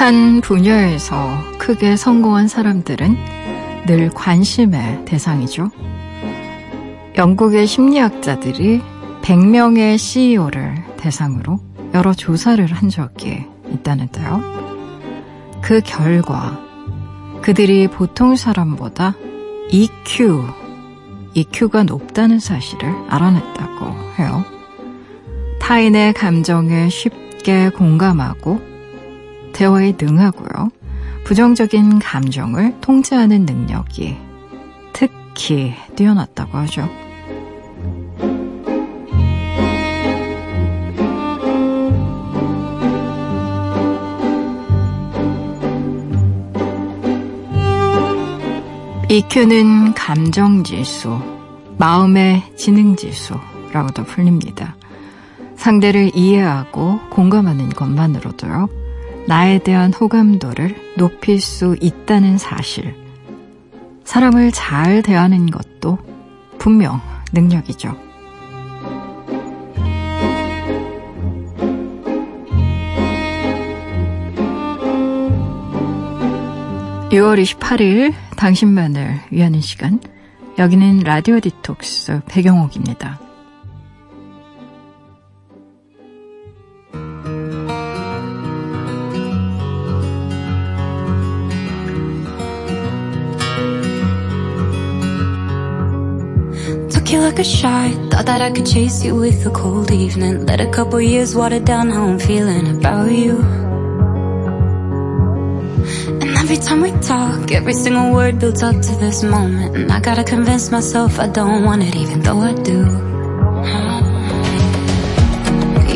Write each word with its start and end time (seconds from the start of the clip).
한 0.00 0.40
분야에서 0.40 1.58
크게 1.58 1.94
성공한 1.94 2.48
사람들은 2.48 3.18
늘 3.84 4.08
관심의 4.08 5.04
대상이죠. 5.04 5.68
영국의 7.18 7.66
심리학자들이 7.66 8.80
100명의 9.20 9.98
CEO를 9.98 10.82
대상으로 10.96 11.58
여러 11.92 12.14
조사를 12.14 12.64
한 12.64 12.88
적이 12.88 13.44
있다는데요. 13.70 14.40
그 15.60 15.82
결과 15.84 16.58
그들이 17.42 17.86
보통 17.86 18.36
사람보다 18.36 19.16
EQ, 19.68 20.44
EQ가 21.34 21.82
높다는 21.82 22.40
사실을 22.40 22.90
알아냈다고 23.10 23.84
해요. 24.18 24.46
타인의 25.60 26.14
감정에 26.14 26.88
쉽게 26.88 27.68
공감하고 27.68 28.69
대화에 29.52 29.94
능하고요. 30.00 30.70
부정적인 31.24 31.98
감정을 31.98 32.80
통제하는 32.80 33.44
능력이 33.46 34.16
특히 34.92 35.74
뛰어났다고 35.96 36.58
하죠. 36.58 36.88
EQ는 49.08 49.94
감정 49.94 50.62
지수, 50.62 51.20
마음의 51.78 52.44
지능 52.56 52.94
지수라고도 52.94 54.04
불립니다. 54.04 54.76
상대를 55.56 56.12
이해하고 56.14 57.00
공감하는 57.10 57.70
것만으로도요, 57.70 58.68
나에 59.30 59.60
대한 59.60 59.92
호감도를 59.92 60.94
높일 60.96 61.40
수 61.40 61.76
있다는 61.80 62.36
사실. 62.36 62.96
사람을 64.02 64.50
잘 64.50 65.04
대하는 65.04 65.46
것도 65.46 65.98
분명 66.58 67.00
능력이죠. 67.32 67.96
6월 77.12 77.40
28일 77.40 78.12
당신만을 78.36 79.20
위하는 79.30 79.60
시간. 79.60 80.00
여기는 80.58 81.04
라디오 81.04 81.38
디톡스 81.38 82.22
배경옥입니다. 82.26 83.29
Like 97.30 97.38
a 97.38 97.44
shot, 97.44 97.94
thought 98.10 98.26
that 98.26 98.42
I 98.42 98.50
could 98.50 98.66
chase 98.66 99.04
you 99.04 99.14
with 99.14 99.46
a 99.46 99.50
cold 99.50 99.92
evening. 99.92 100.46
Let 100.46 100.60
a 100.60 100.66
couple 100.66 101.00
years 101.00 101.36
water 101.36 101.60
down 101.60 101.90
how 101.90 102.08
I'm 102.08 102.18
feeling 102.18 102.66
about 102.76 103.12
you. 103.12 103.38
Every 106.42 106.56
time 106.56 106.80
we 106.82 106.90
talk, 107.06 107.52
every 107.52 107.74
single 107.74 108.10
word 108.12 108.40
builds 108.40 108.64
up 108.64 108.74
to 108.74 108.92
this 108.98 109.22
moment. 109.22 109.76
And 109.76 109.92
I 109.92 110.00
gotta 110.00 110.24
convince 110.24 110.72
myself 110.72 111.20
I 111.20 111.28
don't 111.28 111.62
want 111.62 111.84
it, 111.84 111.94
even 111.94 112.20
though 112.22 112.40
I 112.40 112.52
do. 112.66 112.78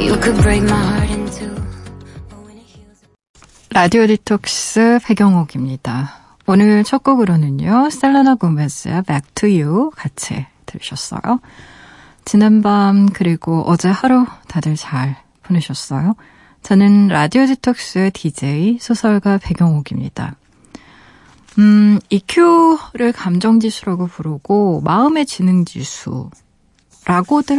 You 0.06 0.14
could 0.22 0.38
break 0.46 0.62
my 0.62 0.78
heart 0.78 1.10
in 1.10 1.26
two. 1.34 1.50
라디오 3.70 4.06
디톡스 4.06 5.00
배경옥입니다. 5.02 6.14
오늘 6.46 6.84
첫 6.84 7.02
곡으로는요, 7.02 7.90
셀레나 7.90 8.36
고메스의 8.36 9.02
Back 9.02 9.34
to 9.34 9.48
You 9.48 9.90
같이 9.96 10.46
들으셨어요. 10.66 11.40
지난밤 12.24 13.10
그리고 13.12 13.62
어제 13.66 13.88
하루 13.88 14.26
다들 14.48 14.76
잘 14.76 15.16
보내셨어요? 15.42 16.14
저는 16.62 17.08
라디오 17.08 17.46
디톡스의 17.46 18.10
DJ 18.12 18.78
소설가 18.80 19.38
배경옥입니다. 19.38 20.36
음, 21.58 22.00
EQ를 22.08 23.12
감정지수라고 23.12 24.06
부르고 24.06 24.80
마음의 24.80 25.26
지능지수라고들 25.26 26.30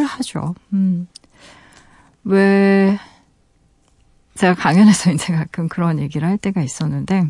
하죠. 0.04 0.56
음, 0.74 1.08
왜 2.24 3.00
제가 4.34 4.54
강연에서 4.56 5.12
이제 5.12 5.34
가끔 5.34 5.70
그런 5.70 6.00
얘기를 6.00 6.28
할 6.28 6.38
때가 6.38 6.62
있었는데 6.62 7.30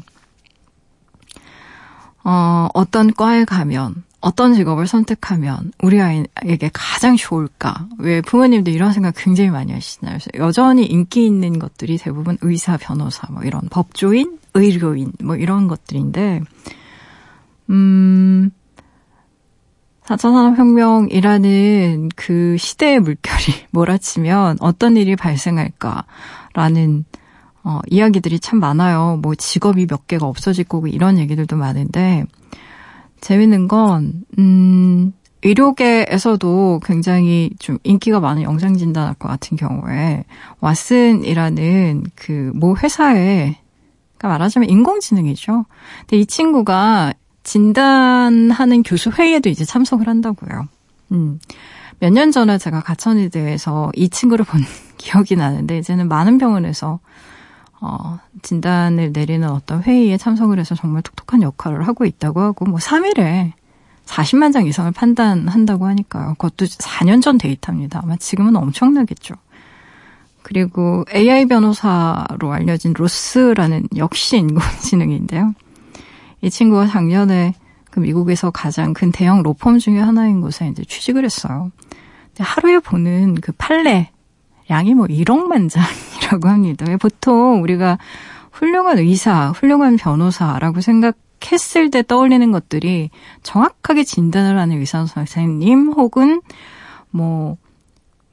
어, 2.24 2.68
어떤 2.74 3.14
과에 3.14 3.46
가면 3.46 4.04
어떤 4.26 4.56
직업을 4.56 4.88
선택하면 4.88 5.72
우리 5.84 6.02
아이에게 6.02 6.72
가장 6.74 7.16
좋을까? 7.16 7.88
왜 8.00 8.22
부모님들 8.22 8.74
이런 8.74 8.92
생각 8.92 9.14
굉장히 9.16 9.52
많이 9.52 9.72
하시나요? 9.72 10.18
여전히 10.40 10.84
인기 10.84 11.28
있는 11.28 11.60
것들이 11.60 12.00
대부분 12.00 12.36
의사, 12.42 12.76
변호사, 12.76 13.32
뭐 13.32 13.44
이런 13.44 13.62
법조인, 13.70 14.40
의료인, 14.56 15.12
뭐 15.24 15.36
이런 15.36 15.68
것들인데, 15.68 16.42
음, 17.70 18.50
4차 20.06 20.18
산업혁명이라는 20.18 22.10
그 22.16 22.58
시대의 22.58 23.02
물결이 23.02 23.54
몰아치면 23.70 24.58
어떤 24.60 24.98
일이 24.98 25.16
발생할까라는 25.16 27.06
어, 27.64 27.80
이야기들이 27.92 28.40
참 28.40 28.60
많아요. 28.60 29.20
뭐 29.22 29.36
직업이 29.36 29.86
몇 29.86 30.08
개가 30.08 30.26
없어질 30.26 30.64
거고 30.64 30.88
이런 30.88 31.20
얘기들도 31.20 31.56
많은데, 31.58 32.26
재밌는 33.26 33.68
건, 33.68 34.24
음, 34.38 35.12
의료계에서도 35.44 36.80
굉장히 36.86 37.50
좀 37.58 37.80
인기가 37.84 38.20
많은 38.20 38.44
영상진단학과 38.44 39.28
같은 39.28 39.58
경우에 39.58 40.26
왓슨이라는 40.62 42.04
그 42.16 42.52
모 42.54 42.78
회사에 42.78 43.58
그러니까 44.18 44.28
말하자면 44.28 44.70
인공지능이죠. 44.70 45.66
근데 46.02 46.18
이 46.18 46.26
친구가 46.28 47.14
진단하는 47.44 48.84
교수 48.84 49.10
회의에도 49.10 49.50
이제 49.50 49.66
참석을 49.66 50.08
한다고요. 50.08 50.68
음. 51.12 51.40
몇 52.00 52.12
년 52.12 52.32
전에 52.32 52.60
제가 52.60 52.82
가천의대에서 52.82 53.92
이 53.96 54.10
친구를 54.10 54.46
본 54.46 54.62
기억이 54.98 55.36
나는데 55.36 55.80
이제는 55.80 56.08
많은 56.10 56.38
병원에서 56.38 57.00
어, 57.82 58.20
진단을 58.42 59.12
내리는 59.12 59.48
어떤 59.50 59.84
회의에 59.84 60.18
참석을 60.18 60.60
해서 60.60 60.76
정말 60.76 61.02
톡톡한 61.02 61.42
역할을 61.42 61.88
하고 61.88 62.06
있다고 62.06 62.42
하고, 62.42 62.66
뭐 62.66 62.80
3일에 62.80 63.54
40만 64.06 64.54
장 64.54 64.66
이상을 64.66 64.92
판단한다고 64.92 65.86
하니까요. 65.88 66.36
그것도 66.38 66.66
4년 66.66 67.22
전 67.22 67.38
데이터입니다. 67.38 68.02
아마 68.04 68.16
지금은 68.16 68.56
엄청나겠죠. 68.56 69.36
그리고 70.42 71.04
AI 71.14 71.48
변호사로 71.48 72.54
알려진 72.54 72.94
로스라는 72.94 73.88
역시 73.98 74.38
인공지능인데요. 74.38 75.56
이 76.42 76.50
친구가 76.52 76.86
작년에 76.86 77.56
그 77.90 78.00
미국에서 78.00 78.52
가장 78.52 78.94
큰 78.94 79.12
대형 79.12 79.42
로펌 79.42 79.80
중에 79.80 80.00
하나인 80.00 80.42
곳에 80.42 80.68
이제 80.68 80.84
취직을 80.84 81.26
했어요. 81.26 81.72
하루에 82.38 82.80
보는 82.80 83.36
그 83.36 83.54
판례 83.54 84.12
양이 84.70 84.94
뭐 84.94 85.08
1억만 85.08 85.70
장이 85.70 85.88
라고 86.32 86.50
합니다. 86.50 86.86
보통 86.98 87.62
우리가 87.62 87.98
훌륭한 88.52 89.00
의사, 89.00 89.52
훌륭한 89.52 89.98
변호사라고 89.98 90.82
생각했을 90.82 91.92
때 91.92 92.04
떠올리는 92.04 92.52
것들이 92.52 93.10
정확하게 93.44 94.04
진단을 94.04 94.58
하는 94.58 94.80
의사 94.80 95.06
선생님 95.06 95.92
혹은 95.92 96.42
뭐 97.12 97.58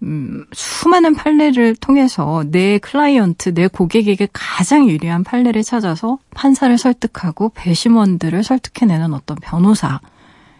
음, 0.03 0.45
수많은 0.53 1.15
판례를 1.15 1.77
통해서 1.77 2.45
내 2.49 2.79
클라이언트, 2.79 3.55
내 3.55 3.69
고객에게 3.69 4.29
가장 4.33 4.89
유리한 4.89 5.23
판례를 5.23 5.63
찾아서 5.63 6.19
판사를 6.35 6.77
설득하고 6.77 7.51
배심원들을 7.55 8.43
설득해내는 8.43 9.15
어떤 9.15 9.37
변호사. 9.41 10.01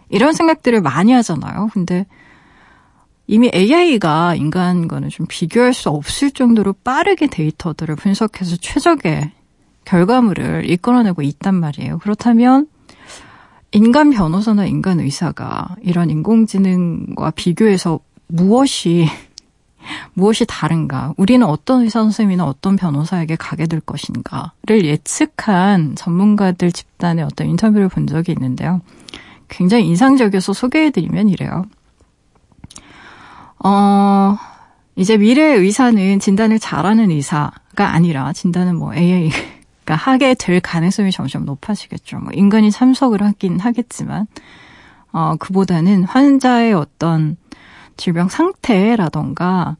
이런 0.09 0.33
생각들을 0.33 0.81
많이 0.81 1.13
하잖아요. 1.13 1.71
근데 1.73 2.07
이미 3.27 3.51
AI가 3.55 4.35
인간과는 4.35 5.09
좀 5.09 5.27
비교할 5.29 5.75
수 5.75 5.89
없을 5.89 6.31
정도로 6.31 6.75
빠르게 6.85 7.29
데이터들을 7.29 7.97
분석해서 7.97 8.57
최적의 8.57 9.31
결과물을 9.85 10.69
이끌어내고 10.69 11.23
있단 11.23 11.55
말이에요. 11.55 11.99
그렇다면 11.99 12.67
인간 13.73 14.11
변호사나 14.11 14.67
인간 14.67 15.01
의사가 15.01 15.77
이런 15.83 16.11
인공지능과 16.11 17.31
비교해서 17.33 18.01
무엇이 18.27 19.07
무엇이 20.15 20.45
다른가? 20.47 21.13
우리는 21.17 21.45
어떤 21.47 21.83
의사 21.83 22.01
선생님이나 22.01 22.45
어떤 22.45 22.77
변호사에게 22.77 23.37
가게 23.37 23.67
될 23.67 23.81
것인가를 23.81 24.85
예측한 24.85 25.97
전문가들 25.97 26.71
집단의 26.71 27.25
어떤 27.25 27.49
인터뷰를 27.49 27.89
본 27.89 28.07
적이 28.07 28.33
있는데요. 28.33 28.81
굉장히 29.49 29.87
인상적이어서 29.89 30.53
소개해드리면 30.53 31.29
이래요. 31.29 31.65
어, 33.65 34.37
이제 34.97 35.17
미래 35.17 35.55
의사는 35.55 36.19
진단을 36.19 36.59
잘하는 36.59 37.11
의사가 37.11 37.93
아니라 37.93 38.33
진단은 38.33 38.77
뭐 38.77 38.95
AI 38.95 39.31
그러니까 39.85 39.95
하게 40.11 40.35
될 40.35 40.61
가능성이 40.61 41.11
점점 41.11 41.45
높아지겠죠. 41.45 42.19
뭐 42.19 42.33
인간이 42.33 42.71
참석을 42.71 43.23
하긴 43.23 43.59
하겠지만, 43.59 44.27
어, 45.13 45.37
그보다는 45.39 46.05
환자의 46.05 46.73
어떤 46.73 47.37
질병 47.97 48.29
상태라던가 48.29 49.77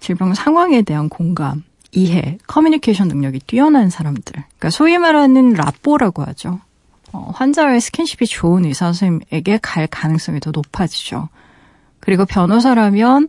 질병 0.00 0.34
상황에 0.34 0.82
대한 0.82 1.08
공감, 1.08 1.64
이해, 1.92 2.38
커뮤니케이션 2.46 3.08
능력이 3.08 3.40
뛰어난 3.40 3.90
사람들. 3.90 4.32
그러니까 4.34 4.70
소위 4.70 4.98
말하는 4.98 5.54
라뽀라고 5.54 6.22
하죠. 6.24 6.60
어, 7.12 7.30
환자와의 7.34 7.80
스킨십이 7.80 8.26
좋은 8.26 8.64
의사 8.64 8.86
선생님에게 8.86 9.60
갈 9.62 9.86
가능성이 9.86 10.40
더 10.40 10.50
높아지죠. 10.50 11.28
그리고 12.08 12.24
변호사라면 12.24 13.28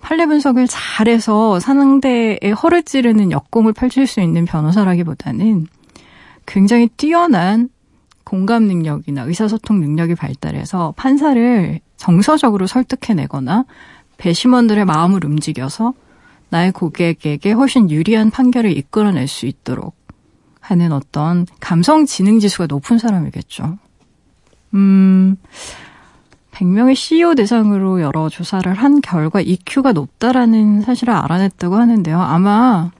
판례 0.00 0.26
분석을 0.26 0.66
잘해서 0.66 1.60
상대의 1.60 2.52
허를 2.60 2.82
찌르는 2.82 3.30
역공을 3.30 3.74
펼칠 3.74 4.08
수 4.08 4.20
있는 4.20 4.44
변호사라기보다는 4.44 5.68
굉장히 6.44 6.88
뛰어난 6.96 7.68
공감 8.24 8.64
능력이나 8.64 9.22
의사소통 9.22 9.78
능력이 9.78 10.16
발달해서 10.16 10.94
판사를 10.96 11.78
정서적으로 11.96 12.66
설득해내거나 12.66 13.66
배심원들의 14.16 14.84
마음을 14.84 15.24
움직여서 15.24 15.94
나의 16.48 16.72
고객에게 16.72 17.52
훨씬 17.52 17.88
유리한 17.88 18.32
판결을 18.32 18.76
이끌어낼 18.76 19.28
수 19.28 19.46
있도록 19.46 19.94
하는 20.58 20.90
어떤 20.90 21.46
감성 21.60 22.04
지능 22.04 22.40
지수가 22.40 22.66
높은 22.66 22.98
사람이겠죠. 22.98 23.78
음, 24.74 25.36
100명의 26.58 26.96
CEO 26.96 27.36
대상으로 27.36 28.00
여러 28.00 28.28
조사를 28.28 28.72
한 28.74 29.00
결과 29.00 29.40
EQ가 29.40 29.92
높다라는 29.92 30.82
사실을 30.82 31.14
알아냈다고 31.14 31.76
하는데요. 31.76 32.20
아마 32.20 32.90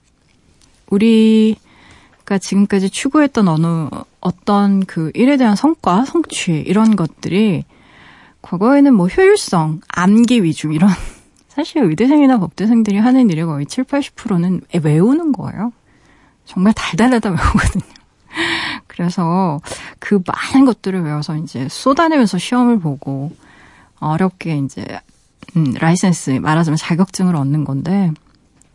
우리가 0.90 2.38
지금까지 2.40 2.88
추구했던 2.88 3.48
어느 3.48 3.88
어떤 4.20 4.84
그 4.86 5.10
일에 5.14 5.36
대한 5.36 5.56
성과, 5.56 6.04
성취 6.04 6.52
이런 6.52 6.94
것들이 6.94 7.64
과거에는 8.42 8.94
뭐 8.94 9.08
효율성, 9.08 9.80
암기 9.88 10.44
위주 10.44 10.72
이런 10.72 10.90
사실 11.48 11.82
의대생이나 11.82 12.38
법대생들이 12.38 12.98
하는 12.98 13.28
일의 13.28 13.44
거의 13.44 13.66
7, 13.66 13.84
80%는 13.84 14.60
외우는 14.84 15.32
거예요. 15.32 15.72
정말 16.44 16.72
달달하다 16.74 17.30
외우거든요. 17.30 17.94
그래서 18.86 19.60
그 19.98 20.22
많은 20.24 20.64
것들을 20.64 21.02
외워서 21.02 21.36
이제 21.36 21.66
쏟아내면서 21.68 22.38
시험을 22.38 22.78
보고 22.78 23.32
어렵게 24.00 24.58
이제 24.58 24.84
음, 25.56 25.74
라이센스 25.78 26.30
말하자면 26.30 26.76
자격증을 26.76 27.36
얻는 27.36 27.64
건데 27.64 28.12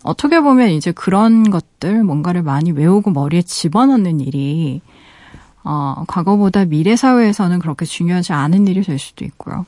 어떻게 0.04 0.42
보면 0.42 0.70
이제 0.70 0.92
그런 0.92 1.50
것들 1.50 2.04
뭔가를 2.04 2.44
많이 2.44 2.72
외우고 2.72 3.12
머리에 3.12 3.42
집어넣는 3.42 4.20
일이 4.20 4.82
어, 5.64 6.04
과거보다 6.08 6.66
미래 6.66 6.96
사회에서는 6.96 7.60
그렇게 7.60 7.86
중요하지 7.86 8.34
않은 8.34 8.68
일이 8.68 8.82
될 8.82 9.00
수도 9.00 9.24
있고요. 9.24 9.66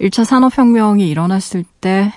1차 0.00 0.24
산업혁명이 0.24 1.06
일어났을 1.06 1.64
때 1.80 2.12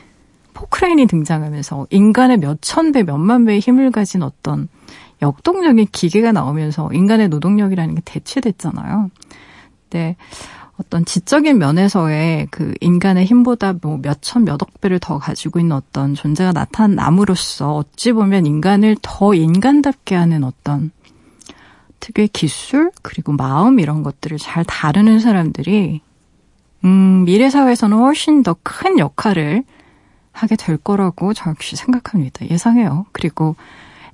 포크레인이 0.53 1.05
등장하면서 1.07 1.87
인간의 1.89 2.37
몇천 2.37 2.93
배, 2.93 3.03
몇만 3.03 3.45
배의 3.45 3.59
힘을 3.59 3.91
가진 3.91 4.23
어떤 4.23 4.69
역동적인 5.21 5.87
기계가 5.91 6.31
나오면서 6.31 6.89
인간의 6.93 7.29
노동력이라는 7.29 7.95
게 7.95 8.01
대체됐잖아요. 8.05 9.09
근데 9.83 10.15
어떤 10.79 11.05
지적인 11.05 11.57
면에서의 11.57 12.47
그 12.51 12.73
인간의 12.81 13.25
힘보다 13.25 13.73
뭐 13.81 13.97
몇천 13.97 14.45
몇억 14.45 14.79
배를 14.79 14.99
더 14.99 15.17
가지고 15.17 15.59
있는 15.59 15.75
어떤 15.75 16.13
존재가 16.13 16.51
나타남으로써 16.51 17.77
어찌 17.77 18.11
보면 18.11 18.45
인간을 18.45 18.97
더 19.01 19.33
인간답게 19.33 20.15
하는 20.15 20.43
어떤 20.43 20.91
특유의 21.99 22.27
기술 22.29 22.91
그리고 23.01 23.31
마음 23.31 23.79
이런 23.79 24.03
것들을 24.03 24.37
잘 24.37 24.63
다루는 24.63 25.19
사람들이 25.19 26.01
음, 26.85 27.25
미래 27.25 27.49
사회에서는 27.49 27.97
훨씬 27.97 28.43
더 28.43 28.55
큰 28.61 28.99
역할을 28.99 29.63
하게 30.31 30.55
될 30.55 30.77
거라고 30.77 31.33
저 31.33 31.49
역시 31.49 31.75
생각합니다. 31.75 32.47
예상해요. 32.49 33.07
그리고 33.11 33.55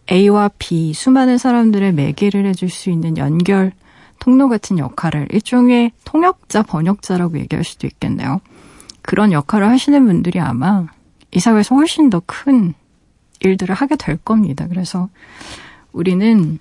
A와 0.10 0.50
B 0.58 0.94
수많은 0.94 1.38
사람들의 1.38 1.94
매개를 1.94 2.46
해줄 2.46 2.70
수 2.70 2.90
있는 2.90 3.18
연결 3.18 3.74
통로 4.24 4.48
같은 4.48 4.80
역할을 4.80 5.28
일종의 5.32 5.92
통역자, 6.06 6.64
번역자라고 6.64 7.38
얘기할 7.40 7.66
수도 7.66 7.88
있겠네요. 7.88 8.40
그런 9.02 9.34
역할을 9.34 9.68
하시는 9.68 10.06
분들이 10.06 10.40
아마 10.40 10.88
이 11.32 11.42
사회에서 11.42 11.76
훨씬 11.76 12.10
더 12.10 12.22
큰 12.26 12.74
일들을 13.42 13.76
하게 13.76 13.98
될 13.98 14.16
겁니다. 14.16 14.66
그래서 14.70 15.10
우리는 15.92 16.58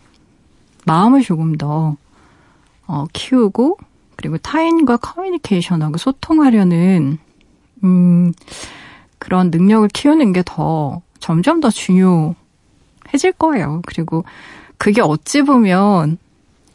마음을 0.86 1.22
조금 1.22 1.56
더 1.56 1.96
어, 2.88 3.04
키우고 3.12 3.78
그리고 4.16 4.38
타인과 4.38 4.96
커뮤니케이션하고 4.96 5.98
소통하려는 5.98 7.18
음, 7.84 8.32
그런 9.20 9.52
능력을 9.52 9.86
키우는 9.86 10.32
게 10.32 10.42
더 10.44 11.00
점점 11.20 11.60
더 11.60 11.70
중요해질 11.70 12.34
거예요. 13.38 13.82
그리고 13.86 14.24
그게 14.78 15.00
어찌 15.00 15.42
보면 15.42 16.18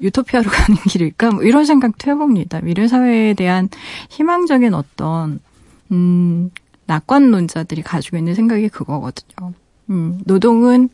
유토피아로 0.01 0.49
가는 0.49 0.77
길일까? 0.87 1.31
뭐 1.31 1.43
이런 1.43 1.65
생각도 1.65 2.11
해봅니다. 2.11 2.61
미래 2.61 2.87
사회에 2.87 3.33
대한 3.33 3.69
희망적인 4.09 4.73
어떤 4.73 5.39
음, 5.91 6.51
낙관론자들이 6.85 7.81
가지고 7.81 8.17
있는 8.17 8.35
생각이 8.35 8.69
그거거든요. 8.69 9.53
음, 9.89 10.19
노동은 10.25 10.89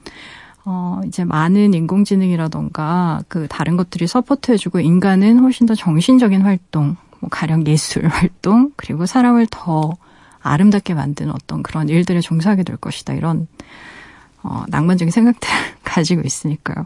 어, 0.66 1.02
이제 1.06 1.26
많은 1.26 1.74
인공지능이라던가 1.74 3.24
그 3.28 3.48
다른 3.50 3.76
것들이 3.76 4.08
support해주고 4.08 4.80
인간은 4.80 5.40
훨씬 5.40 5.68
더 5.68 5.76
정신적인 5.76 6.42
활동, 6.42 6.96
뭐 7.20 7.30
가령 7.30 7.68
예술 7.68 8.08
활동, 8.08 8.72
그리고 8.78 9.06
사람을 9.06 9.48
더 9.50 9.94
아름답게 10.42 10.94
만드는 10.94 11.34
어떤 11.34 11.64
그런 11.64 11.90
일들에 11.90 12.22
종사하게 12.22 12.64
될 12.64 12.78
것이다. 12.78 13.14
이런, 13.14 13.48
어, 14.42 14.64
낭만적인 14.68 15.12
생각들을 15.12 15.54
가지고 15.84 16.22
있으니까요. 16.26 16.86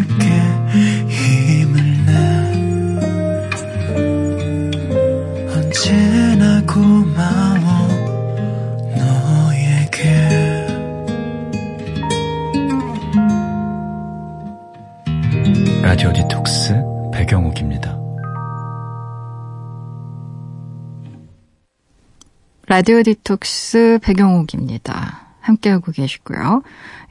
배경옥입니다. 17.31 17.97
라디오 22.67 23.03
디톡스 23.03 23.99
배경옥입니다. 24.03 25.27
함께하고 25.39 25.93
계시고요. 25.93 26.61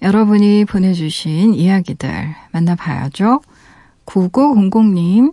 여러분이 0.03 0.67
보내주신 0.67 1.55
이야기들 1.55 2.35
만나봐야죠. 2.53 3.41
9900님, 4.05 5.33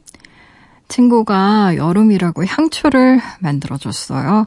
친구가 0.88 1.75
여름이라고 1.75 2.46
향초를 2.46 3.20
만들어줬어요. 3.39 4.46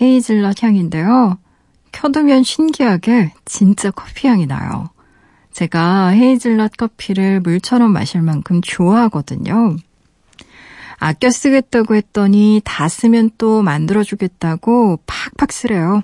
헤이즐넛 0.00 0.62
향인데요. 0.62 1.36
켜두면 1.92 2.44
신기하게 2.44 3.34
진짜 3.44 3.90
커피 3.90 4.26
향이 4.26 4.46
나요. 4.46 4.88
제가 5.52 6.08
헤이즐넛 6.08 6.76
커피를 6.76 7.40
물처럼 7.40 7.92
마실 7.92 8.22
만큼 8.22 8.60
좋아하거든요. 8.62 9.76
아껴 10.98 11.30
쓰겠다고 11.30 11.94
했더니 11.96 12.60
다 12.64 12.88
쓰면 12.88 13.32
또 13.36 13.62
만들어주겠다고 13.62 15.00
팍팍 15.06 15.52
쓰래요. 15.52 16.02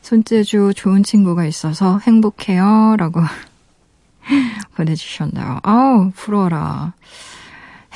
손재주 0.00 0.72
좋은 0.74 1.02
친구가 1.02 1.44
있어서 1.44 1.98
행복해요. 1.98 2.96
라고 2.98 3.20
보내주셨나요? 4.74 5.58
아우, 5.62 6.10
부러워라. 6.14 6.94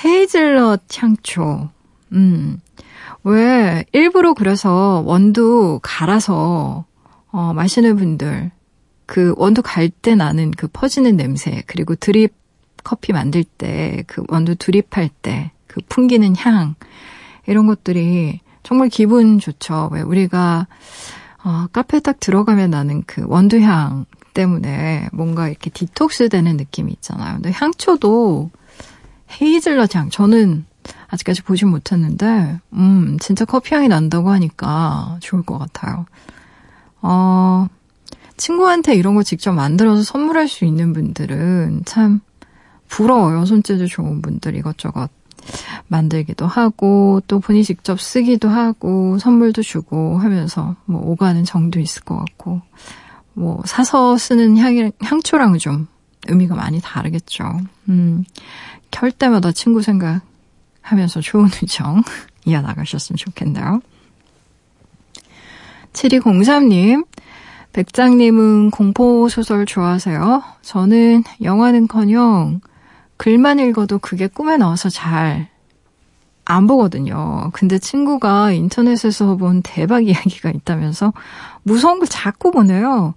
헤이즐넛 0.05 0.83
향초. 0.95 1.71
음. 2.13 2.61
왜, 3.25 3.85
일부러 3.93 4.35
그래서 4.35 5.03
원두 5.07 5.79
갈아서, 5.83 6.85
어, 7.31 7.53
마시는 7.55 7.97
분들, 7.97 8.51
그 9.13 9.35
원두 9.37 9.61
갈 9.63 9.91
때 9.91 10.15
나는 10.15 10.51
그 10.53 10.69
퍼지는 10.73 11.19
냄새, 11.19 11.63
그리고 11.67 11.95
드립 11.95 12.33
커피 12.83 13.13
만들 13.13 13.45
때, 13.45 14.05
그 14.07 14.23
원두 14.29 14.57
드립할 14.57 15.11
때, 15.21 15.53
그 15.67 15.83
풍기는 15.87 16.35
향, 16.39 16.77
이런 17.47 17.67
것들이 17.67 18.41
정말 18.63 18.89
기분 18.89 19.39
좋죠. 19.39 19.91
왜 19.93 20.01
우리가, 20.01 20.67
어, 21.45 21.67
카페 21.75 22.01
딱 22.01 22.21
들어가면 22.21 22.71
나는 22.71 23.03
그 23.07 23.23
원두향 23.27 24.07
때문에 24.33 25.11
뭔가 25.13 25.47
이렇게 25.51 25.69
디톡스 25.69 26.31
되는 26.31 26.57
느낌이 26.57 26.91
있잖아요. 26.93 27.35
근데 27.35 27.53
향초도 27.53 28.51
헤이즐넛 29.43 29.95
향, 29.95 30.09
저는 30.09 30.65
아직까지 31.09 31.43
보진 31.43 31.69
못했는데, 31.69 32.61
음, 32.73 33.19
진짜 33.21 33.45
커피향이 33.45 33.89
난다고 33.89 34.31
하니까 34.31 35.19
좋을 35.21 35.43
것 35.43 35.59
같아요. 35.59 36.07
어, 37.03 37.67
친구한테 38.37 38.95
이런 38.95 39.15
거 39.15 39.23
직접 39.23 39.53
만들어서 39.53 40.03
선물할 40.03 40.49
수 40.49 40.65
있는 40.65 40.93
분들은 40.93 41.83
참 41.85 42.21
부러워요. 42.89 43.47
손재주 43.47 43.89
좋은 43.89 44.23
분들 44.23 44.57
이것저것 44.57 45.11
만들기도 45.89 46.47
하고, 46.47 47.21
또 47.27 47.41
본인이 47.41 47.65
직접 47.65 48.01
쓰기도 48.01 48.49
하고, 48.49 49.19
선물도 49.19 49.63
주고 49.63 50.19
하면서 50.19 50.77
뭐 50.85 51.01
오가는 51.01 51.43
정도 51.45 51.81
있을 51.81 52.03
것 52.03 52.17
같고, 52.17 52.61
뭐 53.35 53.63
사서 53.65 54.19
쓰는 54.19 54.57
향, 54.59 54.93
향초랑은 55.01 55.59
좀 55.59 55.89
의미가 56.29 56.55
많이 56.55 56.81
다르겠죠. 56.81 57.45
음, 57.89 58.25
켤 58.91 59.11
때마다 59.11 59.53
친구 59.53 59.83
생각하면서 59.83 61.21
좋은 61.23 61.47
우정 61.63 62.03
이어나가셨으면 62.45 63.17
좋겠네요. 63.17 63.81
7203님, 65.93 67.05
백장님은 67.73 68.71
공포소설 68.71 69.67
좋아하세요? 69.67 70.43
저는 70.63 71.25
영화는커녕 71.43 72.61
글만 73.17 73.61
읽어도 73.61 73.99
그게 73.99 74.27
꿈에 74.27 74.57
나와서 74.57 74.89
잘 74.89 75.53
안 76.45 76.67
보거든요. 76.67 77.51
근데 77.53 77.79
친구가 77.79 78.53
인터넷에서 78.53 79.37
본 79.37 79.63
대박 79.63 80.07
이야기가 80.07 80.51
있다면서 80.51 81.13
무서운 81.63 81.99
걸 81.99 82.09
자꾸 82.09 82.51
보내요. 82.51 83.15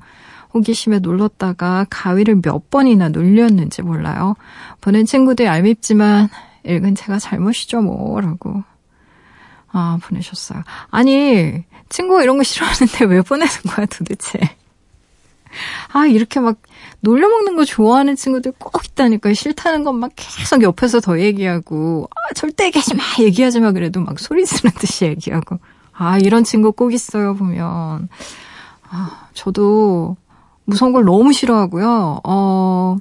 호기심에 0.53 0.99
놀렀다가 0.99 1.85
가위를 1.89 2.41
몇 2.41 2.69
번이나 2.69 3.09
눌렸는지 3.09 3.81
몰라요. 3.81 4.35
보낸 4.79 5.05
친구들 5.05 5.45
얄밉지만 5.45 6.29
읽은 6.65 6.95
제가 6.95 7.19
잘못이죠 7.19 7.81
뭐라고. 7.81 8.63
아 9.71 9.97
보내셨어요. 10.01 10.63
아니 10.89 11.65
친구가 11.89 12.23
이런 12.23 12.37
거 12.37 12.43
싫어하는데 12.43 13.05
왜 13.05 13.21
보내는 13.21 13.51
거야 13.67 13.85
도대체. 13.85 14.39
아 15.93 16.05
이렇게 16.05 16.39
막 16.39 16.57
놀려먹는 16.99 17.55
거 17.55 17.63
좋아하는 17.63 18.15
친구들 18.15 18.53
꼭 18.57 18.83
있다니까. 18.85 19.33
싫다는 19.33 19.83
것만 19.83 20.09
계속 20.15 20.63
옆에서 20.63 20.99
더 20.99 21.19
얘기하고 21.19 22.09
아, 22.11 22.33
절대 22.33 22.65
얘기하지 22.65 22.95
마 22.95 23.03
얘기하지 23.19 23.61
마 23.61 23.71
그래도 23.71 24.01
막 24.01 24.19
소리 24.19 24.45
지르는 24.45 24.75
듯이 24.77 25.05
얘기하고. 25.07 25.59
아 25.93 26.17
이런 26.17 26.43
친구 26.43 26.71
꼭 26.71 26.93
있어요 26.93 27.35
보면. 27.35 28.09
아 28.89 29.29
저도 29.33 30.17
무서운 30.65 30.91
걸 30.93 31.05
너무 31.05 31.31
싫어하고요. 31.31 32.21
어 32.23 32.97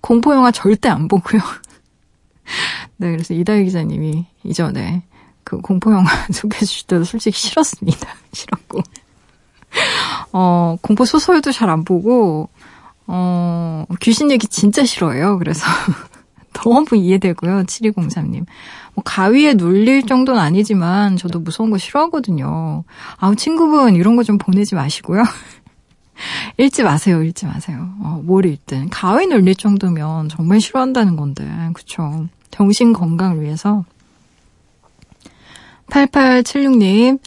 공포 0.00 0.34
영화 0.34 0.50
절대 0.50 0.88
안 0.88 1.06
보고요. 1.08 1.40
네 2.96 3.10
그래서 3.10 3.34
이다희 3.34 3.64
기자님이 3.64 4.26
이전에 4.42 5.04
그 5.44 5.58
공포 5.60 5.92
영화 5.92 6.10
소개해 6.32 6.60
주실 6.64 6.86
때도 6.86 7.04
솔직히 7.04 7.36
싫었습니다 7.38 8.08
싫었고 8.32 8.80
어 10.32 10.76
공포 10.82 11.04
소설도 11.04 11.52
잘 11.52 11.70
안 11.70 11.84
보고 11.84 12.48
어, 13.06 13.84
귀신 14.00 14.30
얘기 14.30 14.46
진짜 14.46 14.84
싫어해요. 14.84 15.38
그래서 15.38 15.66
너무 16.54 16.86
이해되고요. 16.94 17.64
7203님. 17.64 18.46
뭐 18.94 19.02
가위에 19.04 19.54
눌릴 19.54 20.06
정도는 20.06 20.40
아니지만 20.40 21.16
저도 21.16 21.40
무서운 21.40 21.70
거 21.70 21.76
싫어하거든요. 21.78 22.84
아우 23.18 23.36
친구분 23.36 23.94
이런 23.96 24.16
거 24.16 24.22
좀 24.22 24.38
보내지 24.38 24.74
마시고요. 24.74 25.22
읽지 26.58 26.82
마세요. 26.84 27.22
읽지 27.22 27.44
마세요. 27.46 27.90
어, 28.00 28.22
뭘 28.24 28.46
읽든 28.46 28.88
가위 28.88 29.26
눌릴 29.26 29.56
정도면 29.56 30.28
정말 30.30 30.60
싫어한다는 30.60 31.16
건데. 31.16 31.44
그쵸. 31.74 32.26
정신 32.50 32.92
건강을 32.92 33.42
위해서 33.42 33.84
8876님 35.88 37.18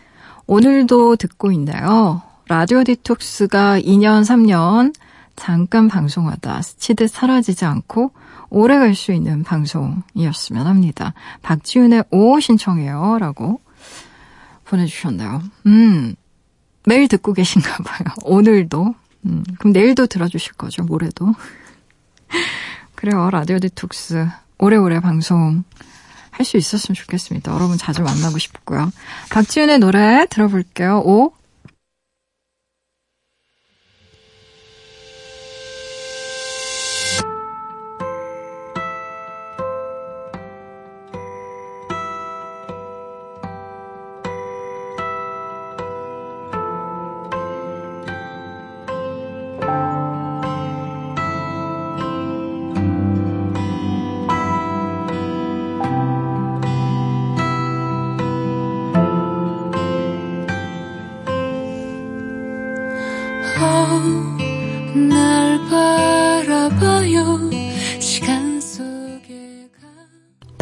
오늘도 0.45 1.15
듣고 1.17 1.51
있나요? 1.51 2.21
라디오 2.47 2.83
디톡스가 2.83 3.79
2년 3.81 4.21
3년 4.23 4.93
잠깐 5.35 5.87
방송하다 5.87 6.61
스치듯 6.61 7.09
사라지지 7.09 7.65
않고 7.65 8.11
오래 8.49 8.77
갈 8.79 8.95
수 8.95 9.11
있는 9.11 9.43
방송이었으면 9.43 10.67
합니다. 10.67 11.13
박지윤의 11.41 12.05
오 12.11 12.39
신청해요. 12.39 13.17
라고 13.19 13.59
보내주셨나요? 14.65 15.43
음, 15.65 16.15
매일 16.85 17.07
듣고 17.09 17.33
계신가 17.33 17.83
봐요. 17.83 18.07
오늘도. 18.23 18.95
음, 19.25 19.43
그럼 19.59 19.73
내일도 19.73 20.07
들어주실 20.07 20.53
거죠, 20.53 20.83
모레도. 20.83 21.33
그래요, 22.95 23.29
라디오 23.29 23.59
디톡스. 23.59 24.27
오래오래 24.59 25.01
방송 25.01 25.63
할 26.37 26.45
수 26.45 26.57
있었으면 26.57 26.95
좋겠습니다. 26.95 27.51
여러분 27.51 27.77
자주 27.77 28.01
만나고 28.03 28.37
싶고요. 28.37 28.91
박지윤의 29.31 29.79
노래 29.79 30.25
들어볼게요. 30.29 30.99
오. 31.05 31.33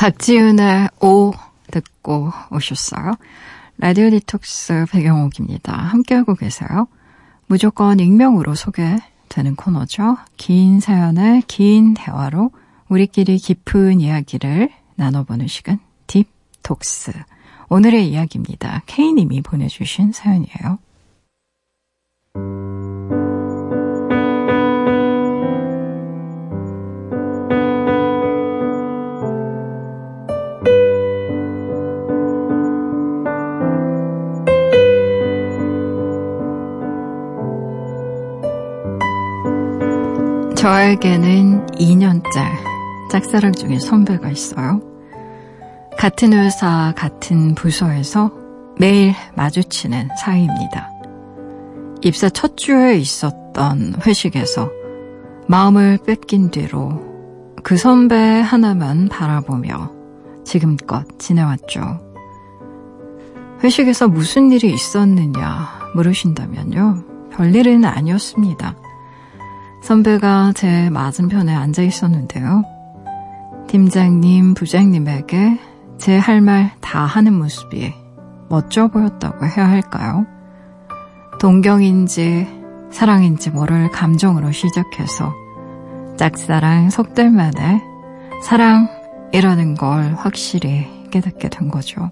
박지윤의 0.05 0.89
Oh 1.01 1.31
듣고 1.71 2.31
오셨어요. 2.51 3.15
라디오 3.79 4.11
디톡스 4.11 4.85
배경옥입니다. 4.91 5.75
함께하고 5.75 6.35
계세요. 6.35 6.87
무조건 7.47 7.99
익명으로 7.99 8.53
소개되는 8.53 9.55
코너죠. 9.57 10.17
긴 10.37 10.79
사연의 10.79 11.41
긴 11.47 11.95
대화로 11.95 12.51
우리끼리 12.87 13.39
깊은 13.39 13.99
이야기를 13.99 14.69
나눠보는 14.93 15.47
시간 15.47 15.79
딥톡스. 16.05 17.11
오늘의 17.69 18.07
이야기입니다. 18.07 18.83
K님이 18.85 19.41
보내주신 19.41 20.11
사연이에요. 20.11 20.77
저에게는 40.65 41.67
2년째 41.73 42.23
짝사랑 43.11 43.51
중인 43.51 43.79
선배가 43.79 44.31
있어요. 44.31 44.81
같은 45.95 46.33
회사, 46.33 46.91
같은 46.97 47.53
부서에서 47.53 48.31
매일 48.79 49.13
마주치는 49.35 50.09
사이입니다. 50.19 50.89
입사 52.01 52.29
첫 52.29 52.57
주에 52.57 52.97
있었던 52.97 53.97
회식에서 54.07 54.71
마음을 55.47 55.99
뺏긴 56.03 56.49
뒤로 56.49 56.99
그 57.61 57.77
선배 57.77 58.15
하나만 58.15 59.07
바라보며 59.07 59.91
지금껏 60.45 61.05
지내왔죠. 61.19 61.99
회식에서 63.63 64.07
무슨 64.07 64.51
일이 64.51 64.73
있었느냐 64.73 65.91
물으신다면요. 65.93 67.03
별일은 67.33 67.85
아니었습니다. 67.85 68.75
선배가 69.85 70.53
제 70.55 70.89
맞은편에 70.89 71.53
앉아 71.53 71.83
있었는데요. 71.83 72.63
팀장님, 73.67 74.55
부장님에게 74.55 75.59
제 75.99 76.17
할 76.17 76.41
말 76.41 76.71
다 76.81 77.05
하는 77.05 77.33
모습이 77.33 77.93
멋져 78.49 78.87
보였다고 78.87 79.45
해야 79.45 79.69
할까요? 79.69 80.25
동경인지 81.39 82.47
사랑인지 82.89 83.51
모를 83.51 83.91
감정으로 83.91 84.51
시작해서 84.51 85.31
짝사랑 86.17 86.89
석 86.89 87.13
달 87.13 87.29
만에 87.29 87.79
사랑이라는 88.41 89.75
걸 89.75 90.15
확실히 90.15 90.87
깨닫게 91.11 91.49
된 91.49 91.69
거죠. 91.69 92.09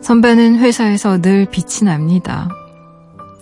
선배는 0.00 0.58
회사에서 0.58 1.20
늘 1.20 1.46
빛이 1.46 1.84
납니다. 1.84 2.48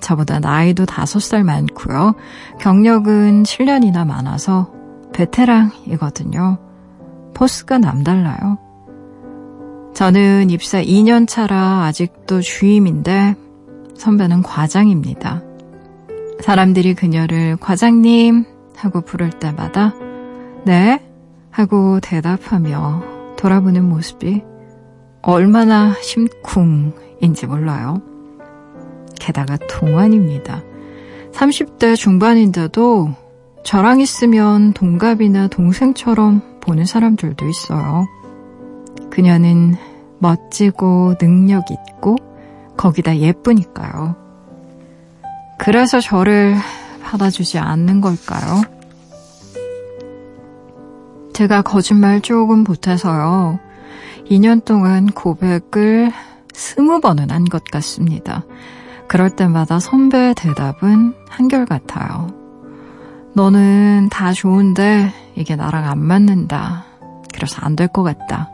저보다 0.00 0.40
나이도 0.40 0.87
다섯 0.87 1.21
살 1.21 1.45
많고요. 1.45 2.14
경력은 2.61 3.42
7년이나 3.42 4.07
많아서 4.07 4.73
베테랑이거든요. 5.12 6.59
포스가 7.35 7.78
남달라요. 7.78 8.59
저는 9.95 10.50
입사 10.50 10.83
2년 10.83 11.26
차라 11.28 11.85
아직도 11.85 12.40
주임인데 12.40 13.35
선배는 13.97 14.42
과장입니다. 14.42 15.42
사람들이 16.40 16.95
그녀를 16.95 17.57
과장님 17.57 18.45
하고 18.76 19.02
부를 19.02 19.30
때마다 19.30 19.92
네? 20.64 21.04
하고 21.50 22.00
대답하며 22.00 23.02
돌아보는 23.37 23.85
모습이 23.88 24.42
얼마나 25.23 25.95
심쿵인지 26.00 27.47
몰라요. 27.47 28.00
게다가 29.21 29.57
동안입니다. 29.69 30.65
30대 31.33 31.95
중반인데도 31.97 33.11
저랑 33.62 34.00
있으면 34.00 34.73
동갑이나 34.73 35.47
동생처럼 35.49 36.59
보는 36.61 36.87
사람들도 36.87 37.49
있어요. 37.49 38.09
그녀는 39.11 39.77
멋지고 40.19 41.15
능력 41.19 41.71
있고 41.71 42.17
거기다 42.77 43.19
예쁘니까요. 43.19 44.17
그래서 45.59 46.00
저를 46.00 46.57
받아주지 47.03 47.59
않는 47.59 48.00
걸까요? 48.00 48.62
제가 51.33 51.62
거짓말 51.62 52.21
조금 52.21 52.65
보태서요. 52.65 53.59
2년 54.31 54.65
동안 54.65 55.07
고백을 55.07 56.12
스무 56.53 57.00
번은 57.00 57.31
한 57.31 57.45
것 57.47 57.65
같습니다. 57.65 58.45
그럴 59.11 59.29
때마다 59.29 59.81
선배의 59.81 60.37
대답은 60.37 61.14
한결같아요. 61.29 62.29
너는 63.35 64.09
다 64.09 64.33
좋은데 64.33 65.12
이게 65.35 65.57
나랑 65.57 65.85
안 65.85 65.99
맞는다. 65.99 66.85
그래서 67.35 67.59
안 67.61 67.75
될 67.75 67.88
것 67.88 68.05
같다. 68.05 68.50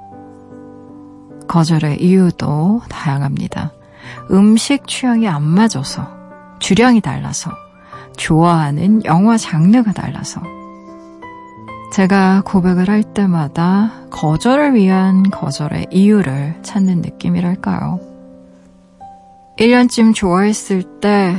거절의 1.47 2.03
이유도 2.03 2.81
다양합니다. 2.89 3.73
음식 4.31 4.87
취향이 4.87 5.29
안 5.29 5.43
맞아서, 5.43 6.09
주량이 6.59 7.03
달라서, 7.03 7.51
좋아하는 8.17 9.05
영화 9.05 9.37
장르가 9.37 9.93
달라서. 9.93 10.41
제가 11.93 12.45
고백을 12.47 12.89
할 12.89 13.03
때마다 13.03 13.93
거절을 14.09 14.73
위한 14.75 15.23
거절의 15.31 15.89
이유를 15.91 16.61
찾는 16.63 17.03
느낌이랄까요. 17.03 18.06
1년쯤 19.59 20.15
좋아했을 20.15 20.83
때 21.01 21.35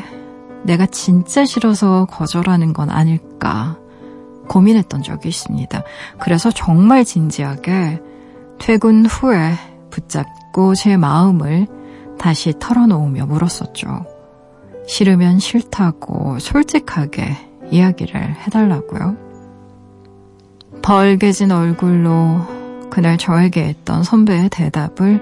내가 0.63 0.85
진짜 0.87 1.45
싫어서 1.45 2.05
거절하는 2.05 2.73
건 2.73 2.89
아닐까 2.89 3.77
고민했던 4.47 5.03
적이 5.03 5.29
있습니다. 5.29 5.83
그래서 6.19 6.51
정말 6.51 7.05
진지하게 7.05 8.01
퇴근 8.59 9.05
후에 9.05 9.53
붙잡고 9.91 10.73
제 10.75 10.97
마음을 10.97 11.67
다시 12.17 12.53
털어놓으며 12.59 13.27
물었었죠. 13.27 14.05
싫으면 14.87 15.39
싫다고 15.39 16.39
솔직하게 16.39 17.35
이야기를 17.69 18.35
해달라고요. 18.35 19.17
벌개진 20.81 21.51
얼굴로 21.51 22.87
그날 22.89 23.17
저에게 23.17 23.65
했던 23.65 24.03
선배의 24.03 24.49
대답을 24.49 25.21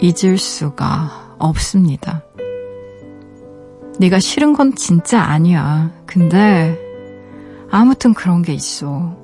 잊을 0.00 0.36
수가 0.36 1.27
없습니다. 1.38 2.22
네가 3.98 4.20
싫은 4.20 4.52
건 4.52 4.74
진짜 4.74 5.22
아니야. 5.22 5.90
근데 6.06 6.78
아무튼 7.70 8.14
그런 8.14 8.42
게 8.42 8.54
있어. 8.54 9.16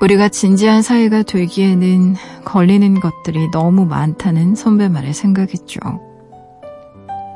우리가 0.00 0.28
진지한 0.28 0.82
사이가 0.82 1.22
되기에는 1.22 2.16
걸리는 2.44 3.00
것들이 3.00 3.50
너무 3.50 3.86
많다는 3.86 4.54
선배 4.54 4.88
말에 4.88 5.12
생각했죠. 5.12 5.80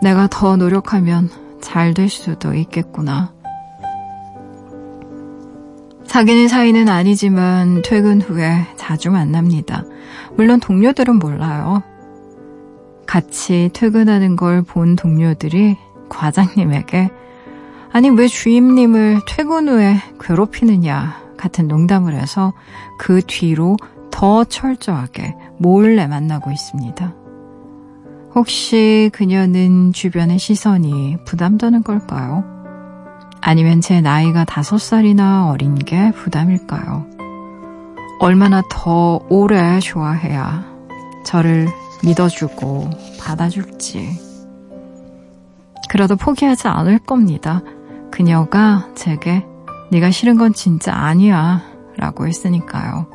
내가 0.02 0.28
더 0.28 0.56
노력하면 0.56 1.30
잘 1.60 1.94
될 1.94 2.08
수도 2.08 2.54
있겠구나. 2.54 3.32
사귀는 6.06 6.48
사이는 6.48 6.88
아니지만 6.88 7.82
퇴근 7.84 8.20
후에 8.20 8.66
자주 8.76 9.10
만납니다. 9.10 9.84
물론 10.36 10.58
동료들은 10.58 11.18
몰라요. 11.18 11.82
같이 13.10 13.70
퇴근하는 13.72 14.36
걸 14.36 14.62
본 14.62 14.94
동료들이 14.94 15.76
과장님에게 16.08 17.10
아니 17.92 18.08
왜 18.08 18.28
주임님을 18.28 19.22
퇴근 19.26 19.68
후에 19.68 19.96
괴롭히느냐 20.20 21.20
같은 21.36 21.66
농담을 21.66 22.14
해서 22.14 22.52
그 23.00 23.20
뒤로 23.26 23.76
더 24.12 24.44
철저하게 24.44 25.34
몰래 25.58 26.06
만나고 26.06 26.52
있습니다. 26.52 27.14
혹시 28.36 29.10
그녀는 29.12 29.92
주변의 29.92 30.38
시선이 30.38 31.16
부담되는 31.26 31.82
걸까요? 31.82 32.44
아니면 33.40 33.80
제 33.80 34.00
나이가 34.00 34.44
다섯 34.44 34.78
살이나 34.78 35.48
어린 35.50 35.74
게 35.74 36.12
부담일까요? 36.12 37.06
얼마나 38.20 38.62
더 38.70 39.18
오래 39.28 39.80
좋아해야 39.80 40.69
저를 41.24 41.68
믿어주고 42.04 42.90
받아줄지. 43.20 44.18
그래도 45.88 46.16
포기하지 46.16 46.68
않을 46.68 47.00
겁니다. 47.00 47.62
그녀가 48.10 48.88
제게 48.94 49.44
네가 49.90 50.10
싫은 50.10 50.38
건 50.38 50.52
진짜 50.52 50.94
아니야 50.94 51.62
라고 51.96 52.26
했으니까요. 52.26 53.06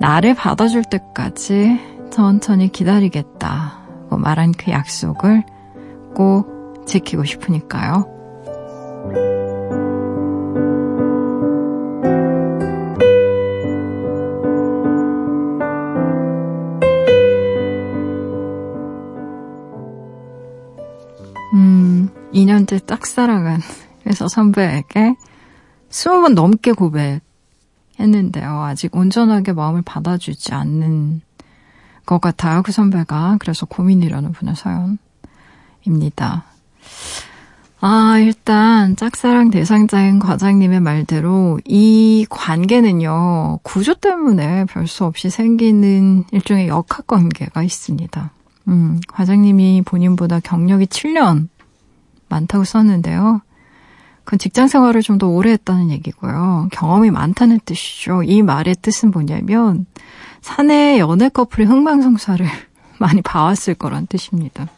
나를 0.00 0.34
받아줄 0.34 0.84
때까지 0.84 1.78
천천히 2.10 2.70
기다리겠다고 2.70 4.16
말한 4.16 4.52
그 4.52 4.70
약속을 4.70 5.44
꼭 6.14 6.84
지키고 6.86 7.24
싶으니까요. 7.24 8.06
음, 22.58 22.66
2년째 22.66 22.86
짝사랑한 22.86 23.60
회사 24.06 24.28
선배에게 24.28 25.14
20번 25.90 26.34
넘게 26.34 26.72
고백했는데요. 26.72 28.62
아직 28.62 28.94
온전하게 28.94 29.52
마음을 29.52 29.82
받아주지 29.82 30.54
않는 30.54 31.22
것 32.04 32.20
같아요. 32.20 32.62
그 32.62 32.72
선배가. 32.72 33.36
그래서 33.40 33.66
고민이라는 33.66 34.32
분의 34.32 34.54
사연입니다. 35.86 36.44
아, 37.80 38.18
일단 38.18 38.96
짝사랑 38.96 39.50
대상자인 39.50 40.18
과장님의 40.18 40.80
말대로 40.80 41.60
이 41.64 42.26
관계는요, 42.28 43.60
구조 43.62 43.94
때문에 43.94 44.64
별 44.64 44.88
수 44.88 45.04
없이 45.04 45.30
생기는 45.30 46.24
일종의 46.32 46.66
역학 46.68 47.06
관계가 47.06 47.62
있습니다. 47.62 48.32
음, 48.68 49.00
과장님이 49.06 49.82
본인보다 49.84 50.40
경력이 50.40 50.86
7년 50.86 51.48
많다고 52.28 52.64
썼는데요. 52.64 53.40
그건 54.24 54.38
직장 54.38 54.68
생활을 54.68 55.00
좀 55.00 55.18
더 55.18 55.28
오래 55.28 55.52
했다는 55.52 55.90
얘기고요. 55.90 56.68
경험이 56.70 57.10
많다는 57.10 57.60
뜻이죠. 57.64 58.22
이 58.22 58.42
말의 58.42 58.76
뜻은 58.82 59.10
뭐냐면, 59.10 59.86
사내 60.42 60.98
연애 60.98 61.28
커플의 61.28 61.66
흥망성사를 61.66 62.46
많이 63.00 63.22
봐왔을 63.22 63.74
거란 63.74 64.06
뜻입니다. 64.06 64.68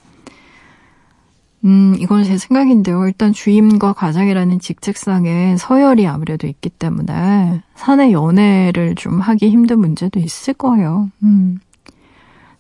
음, 1.65 1.95
이건 1.99 2.25
제 2.25 2.39
생각인데요. 2.39 3.07
일단 3.07 3.33
주임과 3.33 3.93
과장이라는 3.93 4.61
직책상에 4.61 5.57
서열이 5.59 6.07
아무래도 6.07 6.47
있기 6.47 6.71
때문에 6.71 7.63
사내 7.75 8.13
연애를 8.13 8.95
좀 8.95 9.21
하기 9.21 9.51
힘든 9.51 9.79
문제도 9.81 10.19
있을 10.19 10.55
거예요. 10.55 11.11
음. 11.23 11.61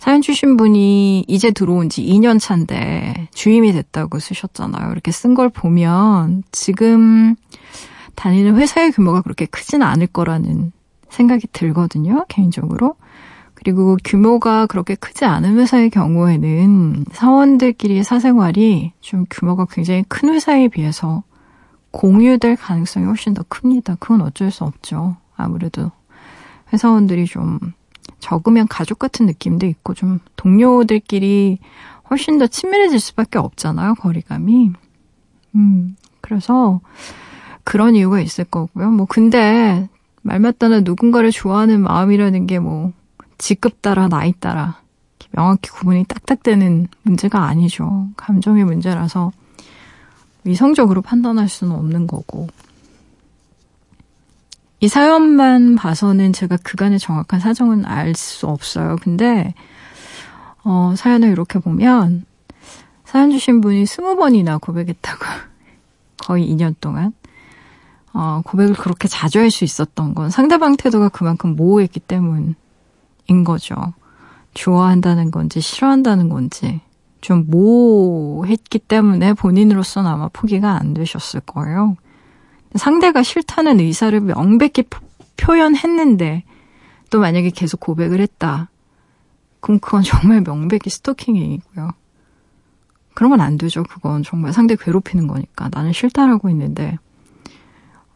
사연 0.00 0.22
주신 0.22 0.56
분이 0.56 1.26
이제 1.28 1.50
들어온 1.50 1.90
지 1.90 2.02
2년 2.02 2.40
차인데 2.40 3.28
주임이 3.34 3.72
됐다고 3.72 4.18
쓰셨잖아요. 4.18 4.90
이렇게 4.92 5.12
쓴 5.12 5.34
걸 5.34 5.50
보면 5.50 6.42
지금 6.52 7.36
다니는 8.14 8.56
회사의 8.56 8.92
규모가 8.92 9.20
그렇게 9.20 9.44
크지는 9.44 9.86
않을 9.86 10.06
거라는 10.06 10.72
생각이 11.10 11.48
들거든요. 11.52 12.24
개인적으로. 12.28 12.96
그리고 13.52 13.98
규모가 14.02 14.64
그렇게 14.66 14.94
크지 14.94 15.26
않은 15.26 15.58
회사의 15.58 15.90
경우에는 15.90 17.04
사원들끼리의 17.12 18.02
사생활이 18.02 18.92
좀 19.00 19.26
규모가 19.28 19.66
굉장히 19.70 20.02
큰 20.08 20.30
회사에 20.30 20.68
비해서 20.68 21.22
공유될 21.90 22.56
가능성이 22.56 23.04
훨씬 23.04 23.34
더 23.34 23.44
큽니다. 23.46 23.96
그건 24.00 24.22
어쩔 24.22 24.50
수 24.50 24.64
없죠. 24.64 25.16
아무래도 25.36 25.90
회사원들이 26.72 27.26
좀 27.26 27.58
적으면 28.18 28.68
가족 28.68 28.98
같은 28.98 29.26
느낌도 29.26 29.66
있고 29.66 29.94
좀 29.94 30.20
동료들끼리 30.36 31.58
훨씬 32.10 32.38
더 32.38 32.46
친밀해질 32.46 32.98
수밖에 33.00 33.38
없잖아요, 33.38 33.94
거리감이. 33.94 34.72
음, 35.54 35.96
그래서 36.20 36.80
그런 37.64 37.94
이유가 37.94 38.20
있을 38.20 38.44
거고요. 38.44 38.90
뭐, 38.90 39.06
근데 39.06 39.88
말 40.22 40.40
맞다나 40.40 40.80
누군가를 40.80 41.30
좋아하는 41.30 41.80
마음이라는 41.80 42.46
게 42.46 42.58
뭐, 42.58 42.92
직급 43.38 43.80
따라, 43.80 44.08
나이 44.08 44.32
따라 44.32 44.80
명확히 45.32 45.70
구분이 45.70 46.04
딱딱 46.04 46.42
되는 46.42 46.88
문제가 47.02 47.44
아니죠. 47.44 48.08
감정의 48.16 48.64
문제라서 48.64 49.32
이성적으로 50.44 51.02
판단할 51.02 51.48
수는 51.48 51.74
없는 51.76 52.06
거고. 52.06 52.48
이 54.80 54.88
사연만 54.88 55.76
봐서는 55.76 56.32
제가 56.32 56.56
그간의 56.62 56.98
정확한 56.98 57.38
사정은 57.40 57.84
알 57.84 58.14
수 58.14 58.46
없어요. 58.46 58.96
근데, 59.02 59.54
어, 60.64 60.94
사연을 60.96 61.28
이렇게 61.30 61.58
보면, 61.58 62.24
사연 63.04 63.30
주신 63.30 63.60
분이 63.60 63.86
스무 63.86 64.16
번이나 64.16 64.58
고백했다고. 64.58 65.24
거의 66.24 66.48
2년 66.50 66.74
동안. 66.80 67.12
어, 68.12 68.42
고백을 68.44 68.74
그렇게 68.74 69.06
자주 69.06 69.38
할 69.38 69.50
수 69.50 69.64
있었던 69.64 70.14
건 70.14 70.30
상대방 70.30 70.76
태도가 70.76 71.10
그만큼 71.10 71.54
모호했기 71.56 72.00
때문인 72.00 72.54
거죠. 73.44 73.76
좋아한다는 74.54 75.30
건지 75.30 75.60
싫어한다는 75.60 76.28
건지 76.28 76.80
좀 77.20 77.44
모호했기 77.46 78.80
때문에 78.80 79.34
본인으로서는 79.34 80.10
아마 80.10 80.28
포기가 80.32 80.72
안 80.80 80.92
되셨을 80.92 81.40
거예요. 81.40 81.96
상대가 82.74 83.22
싫다는 83.22 83.80
의사를 83.80 84.18
명백히 84.20 84.84
표현했는데 85.36 86.44
또 87.10 87.20
만약에 87.20 87.50
계속 87.50 87.80
고백을 87.80 88.20
했다. 88.20 88.70
그럼 89.60 89.78
그건 89.80 90.02
정말 90.02 90.40
명백히 90.42 90.90
스토킹이고요. 90.90 91.90
그러면 93.14 93.40
안 93.40 93.58
되죠. 93.58 93.82
그건 93.82 94.22
정말 94.22 94.52
상대 94.52 94.76
괴롭히는 94.76 95.26
거니까. 95.26 95.68
나는 95.72 95.92
싫다라고 95.92 96.48
했는데, 96.48 96.96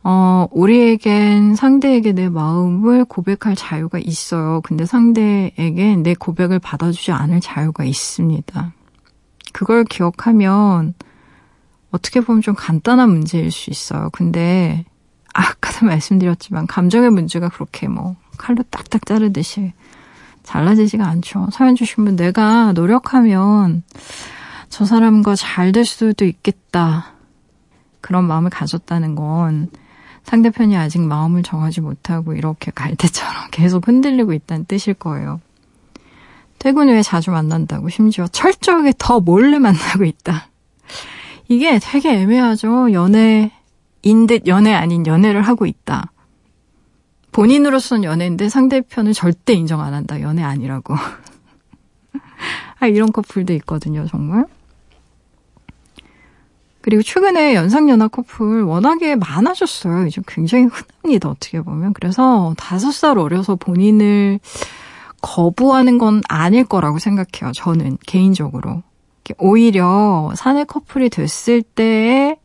어, 0.02 0.46
우리에겐 0.50 1.56
상대에게 1.56 2.12
내 2.12 2.28
마음을 2.28 3.04
고백할 3.04 3.56
자유가 3.56 3.98
있어요. 3.98 4.60
근데 4.62 4.86
상대에게 4.86 5.96
내 5.96 6.14
고백을 6.14 6.58
받아주지 6.58 7.12
않을 7.12 7.40
자유가 7.40 7.84
있습니다. 7.84 8.72
그걸 9.52 9.84
기억하면 9.84 10.94
어떻게 11.94 12.20
보면 12.20 12.42
좀 12.42 12.57
간단한 12.57 13.09
문제일 13.09 13.52
수 13.52 13.70
있어요. 13.70 14.11
근데 14.11 14.85
아까도 15.33 15.87
말씀드렸지만 15.87 16.66
감정의 16.66 17.11
문제가 17.11 17.48
그렇게 17.48 17.87
뭐 17.87 18.16
칼로 18.37 18.64
딱딱 18.64 19.07
자르듯이 19.07 19.72
잘라지지가 20.42 21.07
않죠. 21.07 21.48
사연 21.52 21.76
주신 21.76 22.04
분 22.04 22.16
내가 22.16 22.72
노력하면 22.72 23.85
저 24.68 24.85
사람과 24.85 25.37
잘 25.37 25.70
될 25.70 25.85
수도 25.85 26.24
있겠다. 26.24 27.12
그런 28.00 28.24
마음을 28.24 28.50
가졌다는 28.50 29.14
건 29.14 29.70
상대편이 30.24 30.76
아직 30.76 31.00
마음을 31.00 31.44
정하지 31.44 31.80
못하고 31.80 32.35
이렇게 32.35 32.72
갈대처럼 32.74 33.50
계속 33.52 33.87
흔들리고 33.87 34.33
있다는 34.33 34.64
뜻일 34.64 34.94
거예요. 34.94 35.40
퇴근 36.59 36.88
후에 36.88 37.02
자주 37.02 37.30
만난다고 37.30 37.88
심지어 37.88 38.26
철저하게 38.26 38.94
더 38.98 39.20
몰래 39.20 39.61
만나고 39.61 40.04
있다. 40.04 40.48
이게 41.48 41.78
되게 41.78 42.11
애매하죠. 42.11 42.92
연애인 42.92 44.26
듯 44.26 44.46
연애 44.46 44.72
아닌 44.72 45.07
연애를 45.07 45.42
하고 45.42 45.66
있다. 45.66 46.12
본인으로서는 47.33 48.04
연애인데 48.04 48.48
상대편을 48.48 49.12
절대 49.12 49.54
인정 49.54 49.80
안 49.80 49.92
한다. 49.92 50.20
연애 50.20 50.42
아니라고. 50.42 50.94
아, 52.78 52.87
이런 52.87 53.12
커플도 53.12 53.52
있거든요, 53.54 54.07
정말. 54.07 54.46
그리고 56.80 57.02
최근에 57.02 57.54
연상연하 57.54 58.09
커플 58.09 58.62
워낙에 58.62 59.16
많아졌어요. 59.16 60.07
이제 60.07 60.20
굉장히 60.26 60.66
흔합니다, 60.66 61.30
어떻게 61.30 61.61
보면. 61.61 61.94
그래서 61.94 62.54
다섯 62.59 62.92
살 62.92 63.18
어려서 63.18 63.57
본인을 63.57 64.38
거부하는 65.22 65.98
건 65.98 66.20
아닐 66.28 66.64
거라고 66.64 66.98
생각해요, 66.98 67.52
저는, 67.52 67.96
개인적으로. 68.07 68.83
오히려 69.38 70.32
사내 70.37 70.64
커플이 70.64 71.08
됐을 71.08 71.62
때에 71.62 72.37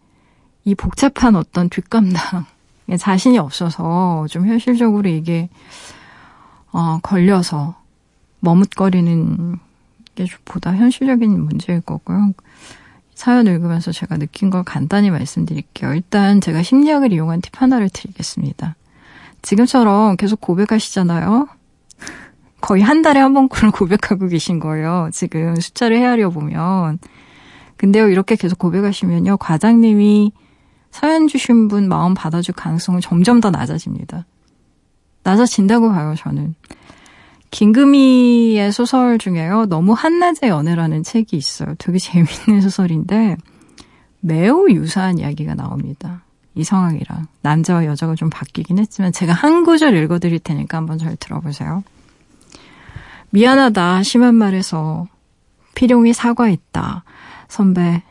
이 0.64 0.76
복잡한 0.76 1.36
어떤 1.36 1.70
뒷감당, 1.70 2.46
자신이 2.98 3.38
없어서 3.38 4.26
좀 4.30 4.48
현실적으로 4.48 5.10
이게, 5.10 5.50
어, 6.72 7.00
걸려서 7.02 7.76
머뭇거리는 8.40 9.58
게 10.16 10.26
보다 10.46 10.76
현실적인 10.76 11.44
문제일 11.44 11.82
거고요. 11.82 12.34
사연 13.14 13.48
읽으면서 13.48 13.92
제가 13.92 14.18
느낀 14.18 14.50
걸 14.50 14.64
간단히 14.64 15.12
말씀드릴게요. 15.12 15.94
일단 15.94 16.40
제가 16.40 16.64
심리학을 16.64 17.12
이용한 17.12 17.42
팁 17.42 17.62
하나를 17.62 17.90
드리겠습니다. 17.90 18.76
지금처럼 19.42 20.16
계속 20.16 20.40
고백하시잖아요. 20.40 21.50
거의 22.62 22.82
한 22.84 23.02
달에 23.02 23.20
한 23.20 23.34
번꼴을 23.34 23.72
고백하고 23.72 24.28
계신 24.28 24.60
거예요. 24.60 25.10
지금 25.12 25.56
숫자를 25.56 25.98
헤아려 25.98 26.30
보면. 26.30 27.00
근데요, 27.78 28.10
이렇게 28.10 28.36
계속 28.36 28.60
고백하시면요, 28.60 29.38
과장님이 29.38 30.34
사연 30.92 31.28
주신 31.28 31.68
분 31.68 31.88
마음 31.88 32.14
받아줄 32.14 32.54
가능성은 32.56 33.00
점점 33.00 33.40
더 33.40 33.52
낮아집니다. 33.52 34.26
낮아진다고 35.24 35.90
봐요, 35.90 36.14
저는. 36.18 36.56
김금희의 37.52 38.72
소설 38.72 39.18
중에요, 39.18 39.66
너무 39.68 39.94
한낮의 39.94 40.50
연애라는 40.50 41.04
책이 41.04 41.38
있어요. 41.38 41.74
되게 41.78 41.98
재밌는 41.98 42.62
소설인데, 42.62 43.38
매우 44.20 44.70
유사한 44.70 45.18
이야기가 45.18 45.56
나옵니다. 45.56 46.24
이 46.56 46.64
상황이랑. 46.64 47.28
남자와 47.42 47.86
여자가 47.86 48.16
좀 48.16 48.30
바뀌긴 48.30 48.78
했지만, 48.78 49.12
제가 49.14 49.34
한 49.34 49.64
구절 49.64 49.96
읽어드릴 49.96 50.40
테니까 50.40 50.78
한번 50.78 50.98
잘 50.98 51.16
들어보세요. 51.16 51.84
미안하다, 53.32 54.04
심한 54.04 54.36
말해서. 54.36 55.08
필용이 55.76 56.14
사과했다. 56.14 57.04
선배, 57.48 58.04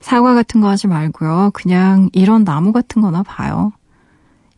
사과 0.00 0.34
같은 0.34 0.60
거 0.60 0.68
하지 0.68 0.86
말고요. 0.86 1.50
그냥 1.52 2.08
이런 2.12 2.44
나무 2.44 2.72
같은 2.72 3.02
거나 3.02 3.22
봐요. 3.22 3.72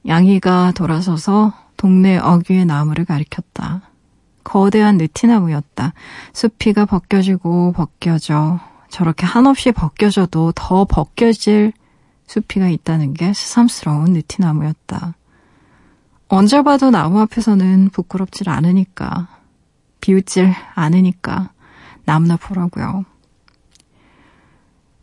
양이가 0.07 0.73
돌아서서 0.73 1.53
동네 1.77 2.19
어귀의 2.19 2.67
나무를 2.67 3.05
가리켰다. 3.05 3.83
거대한 4.45 4.99
느티나무였다. 4.99 5.95
숲이가 6.33 6.85
벗겨지고 6.85 7.73
벗겨져. 7.73 8.61
저렇게 8.89 9.25
한없이 9.27 9.73
벗겨져도 9.73 10.53
더 10.55 10.85
벗겨질 10.85 11.73
숲이가 12.27 12.69
있다는 12.69 13.15
게 13.15 13.33
새삼스러운 13.33 14.13
느티나무였다. 14.13 15.15
언제 16.29 16.63
봐도 16.63 16.91
나무 16.91 17.21
앞에서는 17.21 17.91
부끄럽질 17.91 18.49
않으니까. 18.49 19.29
비웃질 20.03 20.53
않으니까 20.75 21.51
나무나 22.05 22.37
보라고요. 22.37 23.07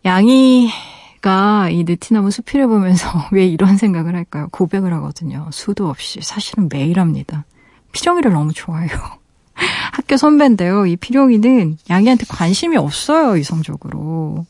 양이가 0.05 1.69
이 1.71 1.83
느티나무 1.83 2.29
수필을 2.29 2.67
보면서 2.67 3.09
왜 3.31 3.47
이런 3.47 3.77
생각을 3.77 4.15
할까요? 4.15 4.47
고백을 4.51 4.93
하거든요. 4.93 5.49
수도 5.51 5.89
없이 5.89 6.19
사실은 6.21 6.69
매일 6.69 6.99
합니다. 6.99 7.45
피정이를 7.91 8.31
너무 8.31 8.53
좋아해요. 8.53 8.89
학교 9.91 10.15
선배인데요. 10.15 10.85
이 10.85 10.95
피룡이는 10.95 11.79
양이한테 11.89 12.25
관심이 12.29 12.77
없어요, 12.77 13.35
이성적으로. 13.35 14.45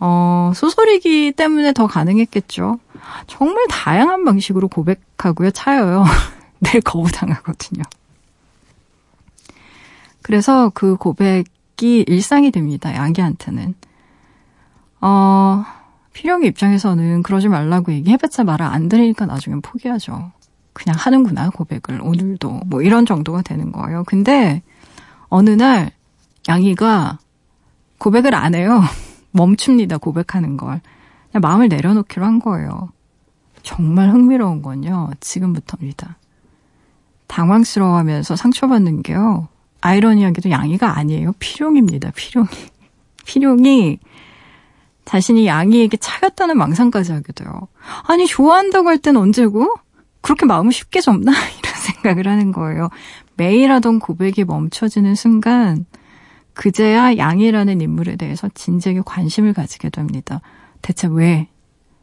어, 0.00 0.52
소설이기 0.54 1.32
때문에 1.32 1.72
더 1.72 1.86
가능했겠죠. 1.86 2.78
정말 3.26 3.66
다양한 3.68 4.24
방식으로 4.24 4.68
고백하고요, 4.68 5.50
차여요. 5.52 6.04
늘 6.60 6.80
거부당하거든요. 6.80 7.82
그래서 10.28 10.70
그 10.74 10.96
고백이 10.96 12.04
일상이 12.06 12.50
됩니다. 12.50 12.94
양기한테는. 12.94 13.74
어, 15.00 15.64
필요이 16.12 16.46
입장에서는 16.48 17.22
그러지 17.22 17.48
말라고 17.48 17.92
얘기해봤자 17.94 18.44
말을 18.44 18.66
안 18.66 18.90
들으니까 18.90 19.24
나중엔 19.24 19.62
포기하죠. 19.62 20.30
그냥 20.74 20.96
하는구나, 20.98 21.48
고백을. 21.48 22.02
오늘도. 22.02 22.60
뭐 22.66 22.82
이런 22.82 23.06
정도가 23.06 23.40
되는 23.40 23.72
거예요. 23.72 24.04
근데 24.06 24.62
어느 25.30 25.48
날 25.48 25.92
양이가 26.46 27.20
고백을 27.96 28.34
안 28.34 28.54
해요. 28.54 28.82
멈춥니다, 29.32 29.96
고백하는 29.96 30.58
걸. 30.58 30.82
그냥 31.32 31.40
마음을 31.40 31.70
내려놓기로 31.70 32.26
한 32.26 32.38
거예요. 32.38 32.90
정말 33.62 34.10
흥미로운 34.10 34.60
건요, 34.60 35.08
지금부터입니다. 35.20 36.18
당황스러워하면서 37.28 38.36
상처받는 38.36 39.02
게요, 39.02 39.48
아이러니하게도 39.80 40.50
양이가 40.50 40.96
아니에요. 40.96 41.32
필용입니다, 41.38 42.10
필용이. 42.12 42.48
필용이 43.26 43.98
자신이 45.04 45.46
양이에게 45.46 45.96
차였다는 45.96 46.58
망상까지 46.58 47.12
하게 47.12 47.32
돼요. 47.32 47.68
아니, 48.04 48.26
좋아한다고 48.26 48.88
할 48.88 48.98
땐 48.98 49.16
언제고? 49.16 49.74
그렇게 50.20 50.44
마음을 50.46 50.72
쉽게 50.72 51.00
접나? 51.00 51.32
이런 51.58 51.74
생각을 51.74 52.26
하는 52.26 52.52
거예요. 52.52 52.90
매일 53.36 53.70
하던 53.72 54.00
고백이 54.00 54.44
멈춰지는 54.44 55.14
순간, 55.14 55.86
그제야 56.54 57.16
양이라는 57.16 57.80
인물에 57.80 58.16
대해서 58.16 58.48
진지하게 58.52 59.02
관심을 59.06 59.52
가지게 59.52 59.90
됩니다. 59.90 60.40
대체 60.82 61.06
왜, 61.08 61.48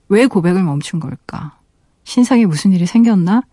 왜 0.07 0.27
고백을 0.27 0.63
멈춘 0.63 0.99
걸까? 1.01 1.59
신상에 2.05 2.45
무슨 2.45 2.71
일이 2.71 2.85
생겼나? 2.85 3.43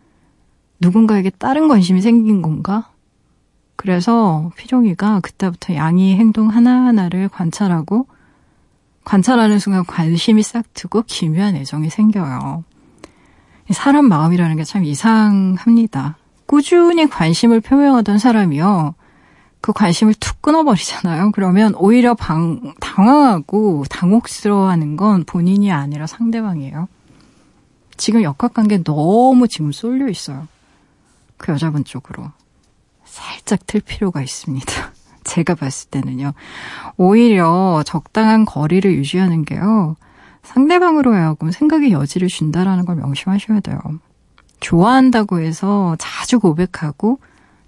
누군가에게 0.81 1.31
다른 1.31 1.69
관심이 1.69 2.01
생긴 2.01 2.41
건가? 2.41 2.92
그래서 3.77 4.51
피종이가 4.57 5.21
그때부터 5.21 5.75
양이의 5.75 6.17
행동 6.17 6.49
하나하나를 6.49 7.29
관찰하고 7.29 8.07
관찰하는 9.05 9.59
순간 9.59 9.85
관심이 9.85 10.43
싹 10.43 10.73
트고 10.75 11.03
기묘한 11.07 11.57
애정이 11.57 11.91
생겨요. 11.91 12.65
사람 13.71 14.07
마음이라는 14.09 14.57
게 14.57 14.65
참 14.65 14.85
이상합니다. 14.85 16.17
꾸준히 16.47 17.09
관심을 17.09 17.61
표명하던 17.61 18.19
사람이요. 18.19 18.95
그 19.61 19.73
관심을 19.73 20.15
툭 20.15 20.43
끊어버리잖아요. 20.43 21.31
그러면 21.33 21.75
오히려 21.77 22.15
방, 22.15 22.75
당황하고 22.81 23.85
당혹스러워하는 23.89 24.97
건 24.97 25.25
본인이 25.25 25.73
아니라 25.73 26.07
상대방이에요. 26.07 26.89
지금 27.97 28.23
역학관계 28.23 28.83
너무 28.83 29.49
지금 29.49 29.73
쏠려 29.73 30.09
있어요. 30.09 30.49
그 31.37 31.53
여자분 31.53 31.85
쪽으로. 31.85 32.31
살짝 33.13 33.67
틀 33.67 33.83
필요가 33.83 34.23
있습니다. 34.23 34.67
제가 35.25 35.55
봤을 35.55 35.91
때는요. 35.91 36.33
오히려 36.97 37.83
적당한 37.85 38.47
거리를 38.47 38.91
유지하는 38.91 39.45
게요. 39.45 39.97
상대방으로 40.43 41.13
하여금 41.13 41.51
생각의 41.51 41.93
여지를 41.93 42.29
준다라는 42.29 42.87
걸 42.87 42.97
명심하셔야 42.97 43.61
돼요. 43.61 43.79
좋아한다고 44.61 45.41
해서 45.41 45.95
자주 45.99 46.41
고백하고 46.41 47.21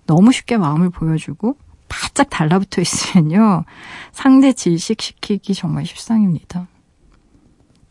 너무 0.07 0.33
쉽게 0.33 0.57
마음을 0.57 0.89
보여주고 0.89 1.57
바짝 1.89 2.31
달라붙어 2.31 2.81
있으면요. 2.81 3.65
상대 4.13 4.53
질식시키기 4.55 5.55
정말 5.55 5.85
십상입니다. 5.85 6.69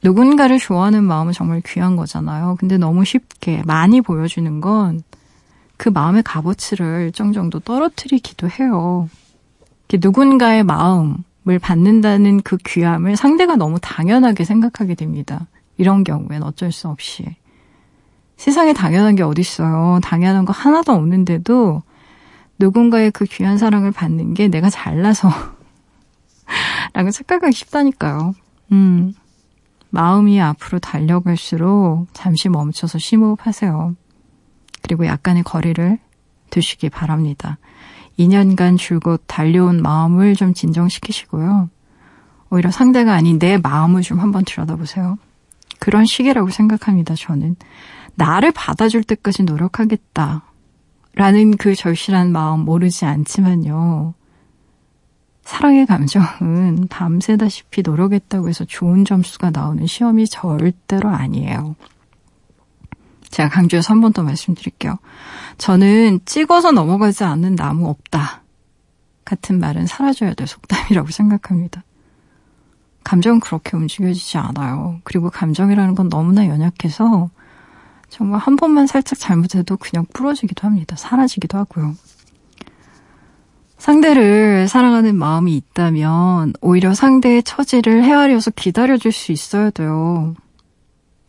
누군가를 0.04 0.58
좋아하는 0.58 1.04
마음은 1.04 1.34
정말 1.34 1.62
귀한 1.66 1.96
거잖아요. 1.96 2.58
근데 2.60 2.78
너무 2.78 3.06
쉽게 3.06 3.62
많이 3.66 4.02
보여주는 4.02 4.60
건 4.60 5.04
그 5.78 5.90
마음의 5.90 6.24
값어치를 6.24 7.02
일정 7.02 7.34
정도 7.34 7.60
떨어뜨리기도 7.60 8.50
해요. 8.50 9.10
누군가의 9.92 10.64
마음을 10.64 11.60
받는다는 11.62 12.42
그 12.42 12.58
귀함을 12.58 13.16
상대가 13.16 13.56
너무 13.56 13.80
당연하게 13.80 14.44
생각하게 14.44 14.96
됩니다. 14.96 15.48
이런 15.78 16.04
경우엔 16.04 16.44
어쩔 16.44 16.72
수 16.72 16.88
없이. 16.88 17.36
세상에 18.38 18.74
당연한 18.74 19.16
게 19.16 19.24
어딨어요. 19.24 20.00
당연한 20.04 20.46
거 20.46 20.54
하나도 20.54 20.92
없는데도 20.94 21.84
누군가의 22.60 23.12
그 23.12 23.26
귀한 23.26 23.58
사랑을 23.58 23.92
받는 23.92 24.34
게 24.34 24.48
내가 24.48 24.70
잘나서 24.70 25.30
라고 26.94 27.12
착각하기 27.12 27.54
쉽다니까요. 27.54 28.34
음. 28.72 29.14
마음이 29.90 30.42
앞으로 30.42 30.80
달려갈수록 30.80 32.08
잠시 32.14 32.50
멈춰서 32.50 32.98
심호흡하세요. 32.98 33.96
그리고 34.84 35.08
약간의 35.08 35.44
거리를 35.44 35.98
두시기 36.52 36.90
바랍니다. 36.90 37.58
2년간 38.20 38.78
줄곧 38.78 39.24
달려온 39.26 39.82
마음을 39.82 40.36
좀 40.36 40.54
진정시키시고요. 40.54 41.70
오히려 42.52 42.70
상대가 42.70 43.14
아닌 43.14 43.40
내 43.40 43.58
마음을 43.58 44.04
좀 44.04 44.20
한번 44.20 44.46
들여다보세요. 44.46 45.18
그런 45.80 46.06
시기라고 46.06 46.50
생각합니다, 46.50 47.16
저는. 47.16 47.56
나를 48.14 48.52
받아줄 48.52 49.04
때까지 49.04 49.44
노력하겠다. 49.44 50.44
라는 51.16 51.58
그 51.58 51.74
절실한 51.74 52.32
마음 52.32 52.62
모르지 52.62 53.06
않지만요. 53.06 54.14
사랑의 55.44 55.86
감정은 55.86 56.88
밤새다시피 56.90 57.82
노력했다고 57.82 58.48
해서 58.50 58.66
좋은 58.66 59.04
점수가 59.04 59.52
나오는 59.52 59.86
시험이 59.86 60.28
절대로 60.28 61.10
아니에요. 61.10 61.76
제가 63.34 63.50
강조해서 63.50 63.94
한 63.94 64.02
번 64.02 64.14
더 64.14 64.22
말씀드릴게요. 64.24 64.98
저는 65.58 66.20
찍어서 66.26 66.72
넘어가지 66.72 67.24
않는 67.24 67.56
나무 67.56 67.90
없다. 67.90 68.44
같은 69.26 69.60
말은 69.60 69.88
사라져야 69.88 70.34
될 70.36 70.46
속담이라고 70.48 71.10
생각합니다. 71.10 71.84
감정은 73.04 73.40
그렇게 73.40 73.76
움직여지지 73.76 74.38
않아요. 74.38 75.00
그리고 75.04 75.30
감정이라는 75.30 75.96
건 75.96 76.10
너무나 76.10 76.48
연약해서 76.48 77.30
정말 78.10 78.40
한 78.40 78.56
번만 78.56 78.86
살짝 78.86 79.18
잘못해도 79.18 79.78
그냥 79.78 80.06
부러지기도 80.14 80.68
합니다. 80.68 80.96
사라지기도 80.96 81.58
하고요. 81.58 81.96
상대를 83.78 84.68
사랑하는 84.68 85.16
마음이 85.16 85.56
있다면 85.58 86.54
오히려 86.62 86.94
상대의 86.94 87.44
처지를 87.44 88.04
헤아려서 88.04 88.52
기다려줄 88.52 89.12
수 89.12 89.32
있어야 89.32 89.72
돼요. 89.72 90.36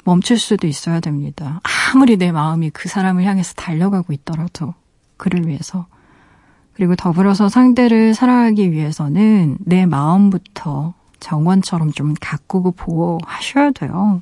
멈출 0.04 0.38
수도 0.38 0.66
있어야 0.66 1.00
됩니다. 1.00 1.60
아무리 1.92 2.16
내 2.16 2.32
마음이 2.32 2.70
그 2.70 2.88
사람을 2.88 3.24
향해서 3.24 3.54
달려가고 3.54 4.12
있더라도 4.12 4.74
그를 5.16 5.46
위해서. 5.46 5.86
그리고 6.74 6.96
더불어서 6.96 7.48
상대를 7.48 8.14
사랑하기 8.14 8.72
위해서는 8.72 9.58
내 9.60 9.86
마음부터 9.86 10.94
정원처럼 11.20 11.92
좀 11.92 12.14
가꾸고 12.20 12.72
보호하셔야 12.72 13.70
돼요. 13.70 14.20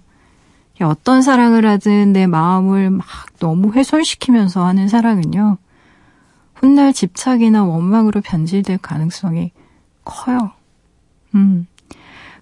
어떤 0.81 1.23
사랑을 1.23 1.67
하든 1.67 2.13
내 2.13 2.27
마음을 2.27 2.91
막 2.91 3.07
너무 3.39 3.73
훼손시키면서 3.73 4.65
하는 4.65 4.89
사랑은요, 4.89 5.59
훗날 6.55 6.93
집착이나 6.93 7.65
원망으로 7.65 8.21
변질될 8.21 8.79
가능성이 8.79 9.53
커요. 10.05 10.51
음. 11.35 11.67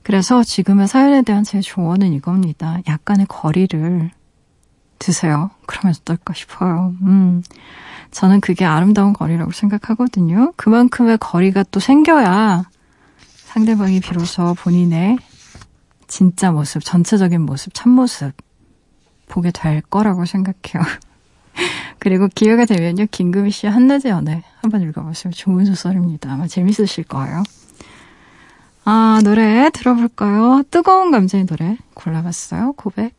그래서 0.02 0.42
지금의 0.42 0.88
사연에 0.88 1.22
대한 1.22 1.44
제 1.44 1.60
조언은 1.60 2.12
이겁니다. 2.12 2.78
약간의 2.86 3.26
거리를 3.28 4.10
두세요. 4.98 5.50
그러면 5.66 5.94
어떨까 6.00 6.34
싶어요. 6.34 6.94
음. 7.02 7.42
저는 8.10 8.40
그게 8.40 8.64
아름다운 8.64 9.12
거리라고 9.12 9.52
생각하거든요. 9.52 10.52
그만큼의 10.56 11.18
거리가 11.18 11.64
또 11.70 11.80
생겨야 11.80 12.64
상대방이 13.46 14.00
비로소 14.00 14.54
본인의 14.54 15.18
진짜 16.06 16.50
모습, 16.50 16.84
전체적인 16.84 17.40
모습, 17.40 17.72
참모습 17.72 18.32
보게 19.28 19.50
될 19.52 19.80
거라고 19.80 20.24
생각해요. 20.24 20.82
그리고 21.98 22.28
기회가 22.34 22.64
되면요, 22.64 23.06
김금희 23.10 23.50
씨의 23.50 23.72
한낮의 23.72 24.06
연애 24.06 24.42
한번 24.60 24.82
읽어보세요. 24.82 25.32
좋은 25.32 25.64
소설입니다. 25.64 26.32
아마 26.32 26.46
재밌으실 26.46 27.04
거예요. 27.04 27.42
아, 28.84 29.20
노래 29.22 29.70
들어볼까요? 29.70 30.62
뜨거운 30.70 31.10
감정의 31.10 31.46
노래 31.46 31.76
골라봤어요. 31.94 32.72
고백. 32.76 33.14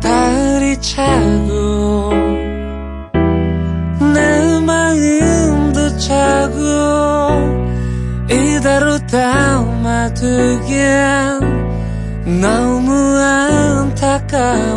달이 0.00 0.80
차고 0.80 2.10
내 4.12 4.60
마음도 4.60 5.96
차고 5.96 6.60
이대로 8.30 8.98
담아두기엔 9.06 10.10
너무 12.40 12.92
안타까워 13.18 14.70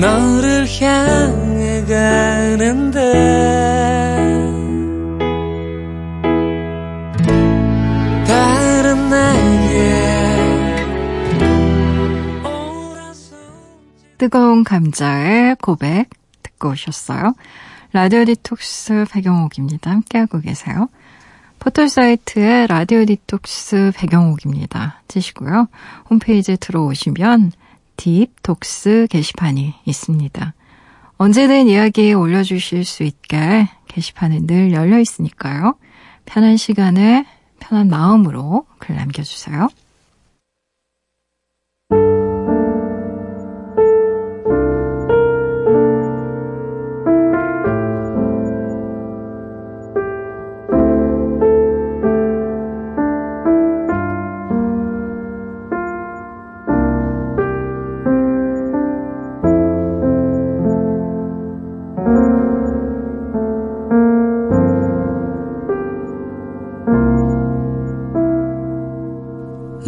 너를 0.00 0.66
향해 0.80 1.84
가는데 1.84 3.00
뜨거운 14.24 14.64
감자의 14.64 15.54
고백 15.60 16.08
듣고 16.42 16.70
오셨어요. 16.70 17.34
라디오 17.92 18.24
디톡스 18.24 19.04
백영옥입니다. 19.10 19.90
함께하고 19.90 20.40
계세요. 20.40 20.88
포털사이트에 21.58 22.66
라디오 22.66 23.04
디톡스 23.04 23.92
백영옥입니다. 23.94 25.02
치시고요. 25.08 25.68
홈페이지에 26.08 26.56
들어오시면 26.56 27.52
딥톡스 27.98 29.08
게시판이 29.10 29.74
있습니다. 29.84 30.54
언제든 31.18 31.68
이야기 31.68 32.14
올려주실 32.14 32.86
수 32.86 33.02
있게 33.02 33.68
게시판은 33.88 34.46
늘 34.46 34.72
열려 34.72 34.98
있으니까요. 35.00 35.74
편한 36.24 36.56
시간에 36.56 37.26
편한 37.60 37.88
마음으로 37.88 38.64
글 38.78 38.96
남겨주세요. 38.96 39.68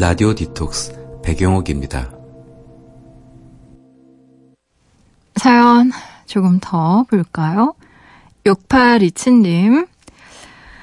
라디오 0.09 0.37
디톡스 0.37 1.21
배경옥입니다. 1.25 2.13
사연 5.35 5.91
조금 6.27 6.61
더 6.61 7.03
볼까요? 7.11 7.75
6827님. 8.45 9.89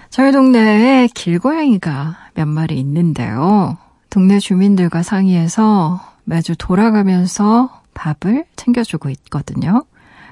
저희 0.10 0.34
동네에 0.34 1.08
길고양이가 1.16 2.18
몇 2.34 2.46
마리 2.50 2.78
있는데요. 2.82 3.78
동네 4.10 4.40
주민들과 4.40 5.04
상의해서 5.04 6.02
매주 6.26 6.58
돌아가면서 6.58 7.82
밥을 7.94 8.44
챙겨주고 8.58 9.10
있거든요. 9.10 9.86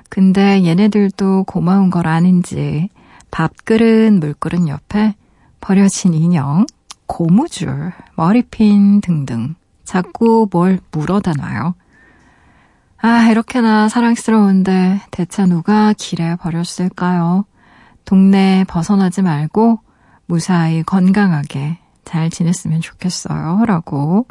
근데 0.09 0.65
얘네들도 0.65 1.45
고마운 1.45 1.91
걸 1.91 2.07
아는지 2.07 2.89
밥그릇, 3.31 4.11
물그릇 4.11 4.67
옆에 4.67 5.15
버려진 5.61 6.13
인형, 6.13 6.65
고무줄, 7.11 7.91
머리핀 8.15 9.01
등등 9.01 9.55
자꾸 9.83 10.47
뭘 10.49 10.79
물어다 10.91 11.33
놔요. 11.33 11.75
아, 13.01 13.27
이렇게나 13.29 13.89
사랑스러운데 13.89 15.01
대체 15.11 15.45
누가 15.45 15.91
길에 15.91 16.37
버렸을까요? 16.37 17.43
동네 18.05 18.63
벗어나지 18.65 19.23
말고 19.23 19.79
무사히 20.25 20.83
건강하게 20.83 21.79
잘 22.05 22.29
지냈으면 22.29 22.79
좋겠어요. 22.79 23.65
라고 23.65 24.25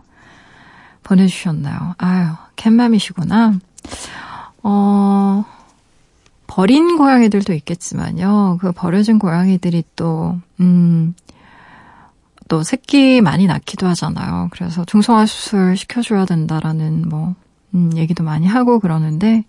보내주셨나요? 1.02 1.96
아유, 1.98 2.28
캣맘이시구나. 2.56 3.58
어, 4.62 5.44
버린 6.46 6.96
고양이들도 6.96 7.52
있겠지만요. 7.52 8.56
그 8.58 8.72
버려진 8.72 9.18
고양이들이 9.18 9.84
또, 9.96 10.38
음, 10.60 11.14
또 12.50 12.62
새끼 12.62 13.20
많이 13.22 13.46
낳기도 13.46 13.86
하잖아요. 13.88 14.48
그래서 14.50 14.84
중성화 14.84 15.24
수술 15.26 15.76
시켜줘야 15.76 16.26
된다라는 16.26 17.08
뭐 17.08 17.34
음, 17.74 17.92
얘기도 17.96 18.24
많이 18.24 18.46
하고 18.46 18.80
그러는데 18.80 19.44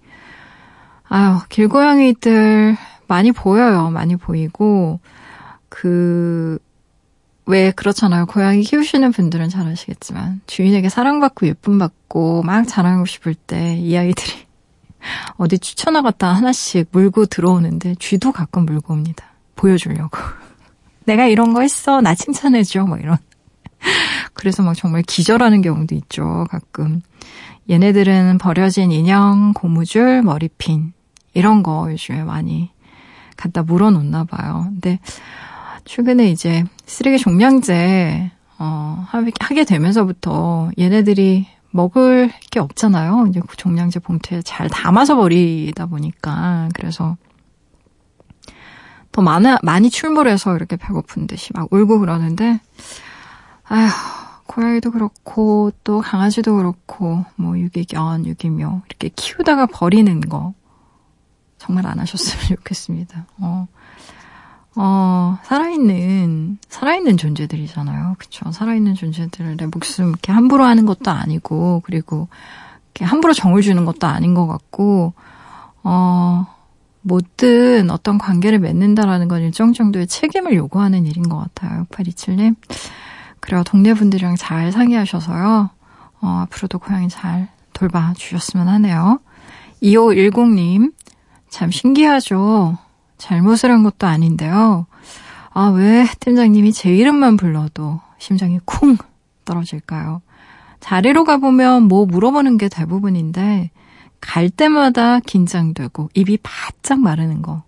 아유 1.09 1.39
길고양이들 1.49 2.77
많이 3.07 3.31
보여요. 3.33 3.89
많이 3.89 4.15
보이고 4.15 4.99
그 5.69 6.59
왜 7.47 7.71
그렇잖아요. 7.71 8.27
고양이 8.27 8.61
키우시는 8.61 9.11
분들은 9.11 9.49
잘 9.49 9.67
아시겠지만 9.67 10.41
주인에게 10.47 10.89
사랑받고 10.89 11.47
예쁨 11.47 11.79
받고 11.79 12.43
막 12.43 12.67
자랑하고 12.67 13.05
싶을 13.05 13.33
때 13.33 13.77
이 13.77 13.97
아이들이 13.97 14.31
어디 15.37 15.57
추천나갔다 15.59 16.31
하나씩 16.31 16.89
물고 16.91 17.25
들어오는데 17.25 17.95
쥐도 17.99 18.31
가끔 18.31 18.65
물고 18.65 18.93
옵니다. 18.93 19.25
보여주려고. 19.55 20.17
내가 21.05 21.25
이런 21.25 21.53
거 21.53 21.61
했어. 21.61 22.01
나 22.01 22.15
칭찬해줘. 22.15 22.85
뭐 22.85 22.97
이런. 22.97 23.17
그래서 24.33 24.63
막 24.63 24.75
정말 24.75 25.01
기절하는 25.03 25.61
경우도 25.61 25.95
있죠. 25.95 26.45
가끔. 26.49 27.01
얘네들은 27.69 28.37
버려진 28.37 28.91
인형, 28.91 29.53
고무줄, 29.53 30.23
머리핀. 30.23 30.93
이런 31.33 31.63
거 31.63 31.89
요즘에 31.91 32.23
많이 32.23 32.69
갖다 33.37 33.63
물어놓나 33.63 34.25
봐요. 34.25 34.65
근데 34.69 34.99
최근에 35.85 36.29
이제 36.29 36.63
쓰레기 36.85 37.17
종량제, 37.17 38.31
어, 38.59 39.05
하게 39.39 39.63
되면서부터 39.63 40.71
얘네들이 40.77 41.47
먹을 41.71 42.31
게 42.51 42.59
없잖아요. 42.59 43.27
이제 43.29 43.41
그 43.47 43.55
종량제 43.57 43.99
봉투에 44.01 44.41
잘 44.41 44.69
담아서 44.69 45.15
버리다 45.15 45.85
보니까. 45.87 46.69
그래서 46.75 47.17
더 49.11 49.21
많아, 49.21 49.59
많이 49.63 49.89
출몰해서 49.89 50.55
이렇게 50.55 50.75
배고픈 50.77 51.27
듯이 51.27 51.51
막 51.53 51.67
울고 51.71 51.99
그러는데, 51.99 52.59
아휴, 53.67 53.89
고양이도 54.47 54.91
그렇고, 54.91 55.71
또 55.83 55.99
강아지도 55.99 56.55
그렇고, 56.55 57.25
뭐, 57.35 57.57
유기견, 57.57 58.25
유기묘, 58.25 58.81
이렇게 58.87 59.09
키우다가 59.15 59.67
버리는 59.67 60.19
거, 60.21 60.53
정말 61.57 61.87
안 61.87 61.99
하셨으면 61.99 62.47
좋겠습니다. 62.57 63.25
어, 63.39 63.67
어, 64.75 65.37
살아있는, 65.43 66.57
살아있는 66.69 67.17
존재들이잖아요. 67.17 68.15
그쵸. 68.17 68.51
살아있는 68.51 68.95
존재들의 68.95 69.67
목숨 69.67 70.09
이렇게 70.09 70.31
함부로 70.31 70.63
하는 70.63 70.85
것도 70.85 71.11
아니고, 71.11 71.81
그리고, 71.85 72.29
이렇게 72.87 73.05
함부로 73.05 73.33
정을 73.33 73.61
주는 73.61 73.85
것도 73.85 74.07
아닌 74.07 74.33
것 74.33 74.47
같고, 74.47 75.13
어, 75.83 76.47
뭐든 77.01 77.89
어떤 77.89 78.17
관계를 78.17 78.59
맺는다라는 78.59 79.27
건 79.27 79.41
일정 79.41 79.73
정도의 79.73 80.07
책임을 80.07 80.53
요구하는 80.55 81.05
일인 81.05 81.27
것 81.29 81.37
같아요. 81.37 81.85
6827님. 81.89 82.55
그래요. 83.39 83.63
동네 83.63 83.93
분들이랑 83.93 84.35
잘 84.35 84.71
상의하셔서요. 84.71 85.69
어, 86.21 86.27
앞으로도 86.43 86.79
고양이 86.79 87.09
잘 87.09 87.49
돌봐 87.73 88.13
주셨으면 88.15 88.67
하네요. 88.67 89.19
2510님. 89.81 90.93
참 91.49 91.71
신기하죠. 91.71 92.77
잘못을 93.17 93.71
한 93.71 93.83
것도 93.83 94.07
아닌데요. 94.07 94.85
아, 95.53 95.67
왜 95.67 96.07
팀장님이 96.19 96.71
제 96.71 96.95
이름만 96.95 97.35
불러도 97.35 97.99
심장이 98.19 98.59
쿵 98.63 98.95
떨어질까요? 99.43 100.21
자리로 100.79 101.25
가보면 101.25 101.83
뭐 101.83 102.05
물어보는 102.05 102.57
게 102.57 102.69
대부분인데, 102.69 103.71
갈 104.21 104.49
때마다 104.49 105.19
긴장되고 105.19 106.09
입이 106.13 106.37
바짝 106.43 106.99
마르는 106.99 107.41
거. 107.41 107.63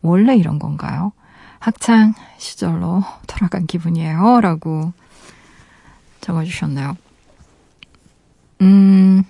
원래 0.00 0.36
이런 0.36 0.58
건가요? 0.58 1.12
학창 1.58 2.14
시절로 2.38 3.02
돌아간 3.26 3.66
기분이에요. 3.66 4.40
라고 4.40 4.92
적어주셨나요? 6.20 6.96
음, 8.60 9.22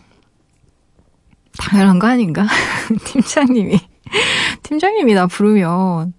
당연한 1.58 1.98
거 1.98 2.06
아닌가? 2.06 2.46
팀장님이, 3.04 3.80
팀장님이 4.62 5.14
나 5.14 5.26
부르면 5.26 6.12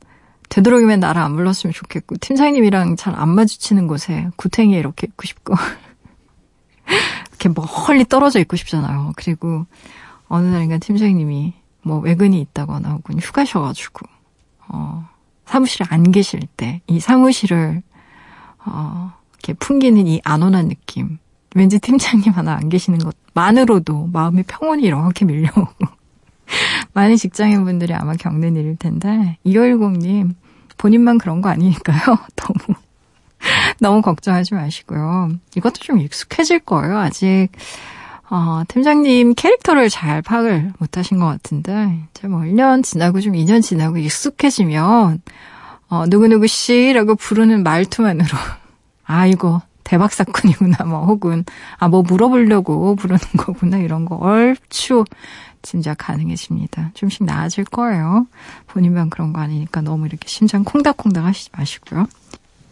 되도록이면 0.50 1.00
나를 1.00 1.22
안 1.22 1.36
불렀으면 1.36 1.74
좋겠고, 1.74 2.18
팀장님이랑 2.18 2.96
잘 2.96 3.14
안 3.16 3.30
마주치는 3.30 3.88
곳에 3.88 4.30
구탱이에 4.36 4.80
이렇게 4.80 5.08
있고 5.08 5.26
싶고, 5.28 5.54
이렇게 7.30 7.50
멀리 7.88 8.04
떨어져 8.06 8.40
있고 8.40 8.56
싶잖아요. 8.56 9.14
그리고 9.16 9.66
어느 10.30 10.48
날인가 10.48 10.78
팀장님이 10.78 11.54
뭐 11.82 12.00
외근이 12.00 12.40
있다거나 12.42 12.90
혹은 12.92 13.20
휴가셔가지고 13.20 14.08
어, 14.70 15.08
사무실에 15.46 15.86
안 15.90 16.12
계실 16.12 16.42
때 16.58 16.82
이 16.88 17.00
사무실을 17.00 17.82
어, 18.66 19.12
이렇게 19.34 19.54
풍기는 19.54 20.06
이 20.08 20.22
안온한 20.24 20.70
느낌 20.70 21.18
왠지 21.56 21.80
팀장님 21.80 22.32
하나 22.34 22.54
안 22.56 22.70
계시는 22.70 23.00
것만으로도 23.34 24.10
마음의 24.14 24.44
평온이 24.48 24.84
이렇게 24.84 25.26
밀려오고 25.26 25.74
많은 26.94 27.16
직장인분들이 27.16 27.94
아마 27.94 28.14
겪는 28.16 28.56
일일 28.56 28.76
텐데 28.76 29.38
2510님 29.46 30.36
본인만 30.78 31.18
그런 31.18 31.42
거 31.42 31.50
아니니까요. 31.50 32.00
너무 32.36 32.80
너무 33.80 34.02
걱정하지 34.02 34.54
마시고요. 34.54 35.30
이것도 35.56 35.76
좀 35.80 36.00
익숙해질 36.00 36.60
거예요. 36.60 36.98
아직 36.98 37.50
어, 38.32 38.62
팀장님 38.68 39.34
캐릭터를 39.34 39.90
잘 39.90 40.22
파악을 40.22 40.74
못 40.78 40.98
하신 40.98 41.20
것 41.20 41.26
같은데, 41.26 42.00
이제 42.12 42.28
뭐 42.28 42.42
1년 42.42 42.84
지나고 42.84 43.22
좀 43.22 43.34
2년 43.34 43.62
지나고 43.64 43.98
익숙해지면, 43.98 45.22
어, 45.90 46.06
누구누구 46.08 46.46
씨라고 46.46 47.16
부르는 47.16 47.64
말투만으로, 47.64 48.30
아이고, 49.06 49.62
대박 49.84 50.14
사건이구나, 50.14 50.86
뭐, 50.86 51.06
혹은, 51.06 51.44
아, 51.78 51.88
뭐 51.88 52.04
물어보려고 52.04 52.96
부르는 52.96 53.20
거구나, 53.38 53.78
이런 53.78 54.06
거 54.06 54.16
얼추 54.16 55.06
짐작 55.64 55.98
가능해집니다. 55.98 56.92
좀씩 56.94 57.26
나아질 57.26 57.66
거예요. 57.66 58.28
본인만 58.68 59.10
그런 59.10 59.34
거 59.34 59.42
아니니까 59.42 59.82
너무 59.82 60.06
이렇게 60.06 60.28
심장 60.28 60.64
콩닥콩닥 60.64 61.26
하시지 61.26 61.50
마시고요. 61.58 62.08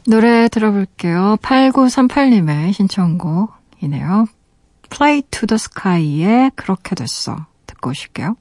노래 0.06 0.48
들어볼게요. 0.48 1.38
8938님의 1.42 2.72
신청곡이네요. 2.74 4.28
Play 4.90 5.22
to 5.32 5.48
the 5.48 5.56
Sky의 5.56 6.52
그렇게 6.56 6.96
됐어. 6.96 7.46
듣고 7.66 7.92
오실게요. 7.92 8.36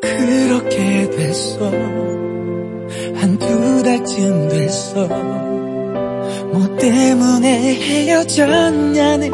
그렇게 0.00 1.10
됐어 1.10 1.70
한두 3.14 3.82
달쯤 3.82 4.48
됐어 4.48 5.06
뭐 6.52 6.76
때문에 6.78 7.74
헤어졌냐는 7.74 9.30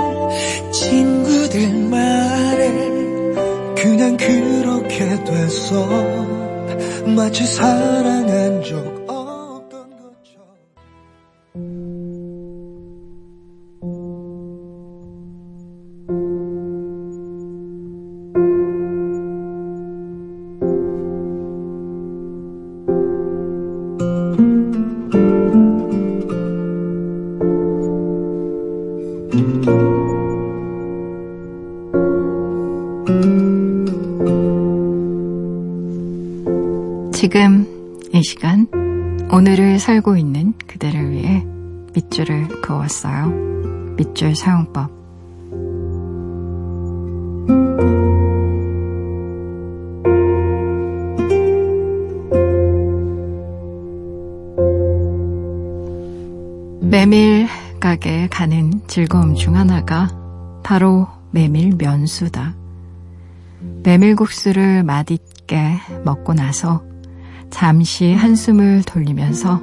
친구들 0.72 1.88
말에 1.88 2.70
그냥 3.76 4.16
그렇게 4.16 5.24
됐어. 5.24 5.86
마치 7.14 7.44
사랑한 7.46 8.62
적 8.62 9.01
밑줄 44.22 44.36
사용법. 44.36 44.90
메밀 56.80 57.48
가게 57.80 58.28
가는 58.28 58.80
즐거움 58.86 59.34
중 59.34 59.56
하나가 59.56 60.08
바로 60.62 61.08
메밀 61.32 61.74
면수다. 61.76 62.54
메밀국수를 63.82 64.84
맛있게 64.84 65.78
먹고 66.04 66.34
나서 66.34 66.84
잠시 67.50 68.12
한숨을 68.12 68.84
돌리면서 68.84 69.60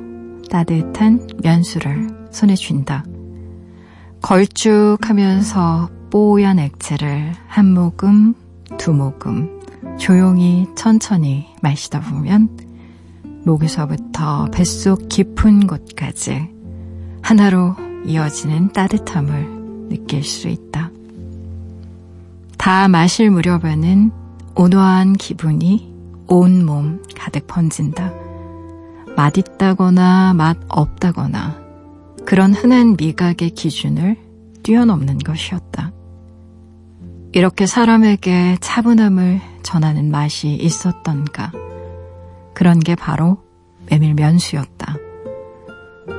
따뜻한 0.51 1.27
면수를 1.41 2.29
손에 2.31 2.55
쥔다. 2.55 3.03
걸쭉하면서 4.21 5.89
뽀얀 6.11 6.59
액체를 6.59 7.33
한 7.47 7.73
모금, 7.73 8.33
두 8.77 8.93
모금 8.93 9.59
조용히 9.97 10.67
천천히 10.75 11.47
마시다 11.61 11.99
보면 11.99 12.49
목에서부터 13.45 14.47
뱃속 14.51 15.09
깊은 15.09 15.67
곳까지 15.67 16.49
하나로 17.21 17.75
이어지는 18.05 18.73
따뜻함을 18.73 19.87
느낄 19.89 20.23
수 20.23 20.47
있다. 20.47 20.91
다 22.57 22.87
마실 22.87 23.31
무렵에는 23.31 24.11
온화한 24.55 25.13
기분이 25.13 25.93
온몸 26.27 27.01
가득 27.15 27.47
번진다. 27.47 28.11
맛있다거나 29.15 30.33
맛 30.33 30.57
없다거나 30.67 31.58
그런 32.29 32.53
흔한 32.53 32.95
미각의 32.95 33.49
기준을 33.49 34.15
뛰어넘는 34.61 35.17
것이었다. 35.17 35.91
이렇게 37.31 37.65
사람에게 37.65 38.57
차분함을 38.61 39.41
전하는 39.63 40.11
맛이 40.11 40.49
있었던가. 40.53 41.51
그런 42.53 42.79
게 42.81 42.93
바로 42.93 43.41
메밀면수였다. 43.89 44.95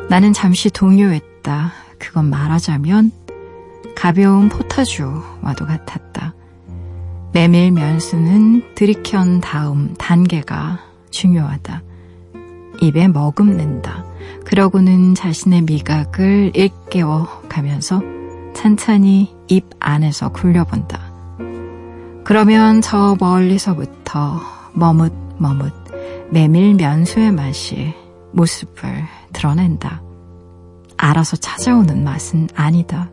나는 0.09 0.33
잠시 0.33 0.69
동요했다. 0.69 1.73
그건 2.01 2.29
말하자면 2.29 3.13
가벼운 3.95 4.49
포타주와도 4.49 5.65
같았다. 5.65 6.35
메밀면수는 7.35 8.75
들이켠 8.75 9.43
다음 9.43 9.95
단계가 9.95 10.81
중요하다. 11.13 11.83
입에 12.81 13.09
머금는다. 13.09 14.05
그러고는 14.45 15.15
자신의 15.15 15.63
미각을 15.63 16.53
일깨워 16.55 17.27
가면서 17.49 18.03
찬찬히 18.55 19.35
입 19.49 19.67
안에서 19.79 20.31
굴려본다. 20.31 20.99
그러면 22.25 22.81
저 22.81 23.17
멀리서부터 23.19 24.41
머뭇머뭇 24.73 25.73
메밀 26.31 26.75
면수의 26.75 27.33
맛이 27.33 27.95
모습을 28.33 29.05
드러낸다. 29.33 30.03
알아서 30.97 31.37
찾아오는 31.37 32.05
맛은 32.05 32.49
아니다. 32.55 33.11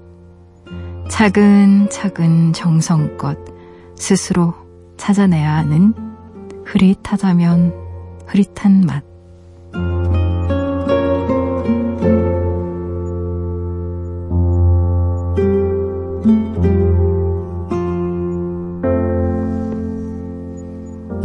차근차근 1.10 2.54
정성껏 2.54 3.38
스스로 3.96 4.54
찾아내야 4.98 5.56
하는 5.56 5.94
흐릿하다면 6.66 7.74
흐릿한 8.28 8.82
맛. 8.82 9.17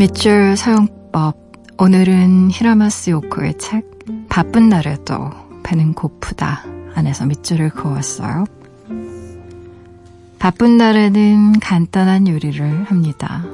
밑줄 0.03 0.57
사용법. 0.57 1.37
오늘은 1.79 2.51
히라마스 2.51 3.11
요코의 3.11 3.57
책 3.59 3.89
바쁜 4.29 4.69
날에도 4.69 5.31
배는 5.63 5.95
고프다 5.95 6.65
안에서 6.97 7.25
밑줄을 7.27 7.71
그었어요. 7.71 8.45
바쁜 10.41 10.77
날에는 10.77 11.61
간단한 11.61 12.27
요리를 12.27 12.83
합니다. 12.83 13.45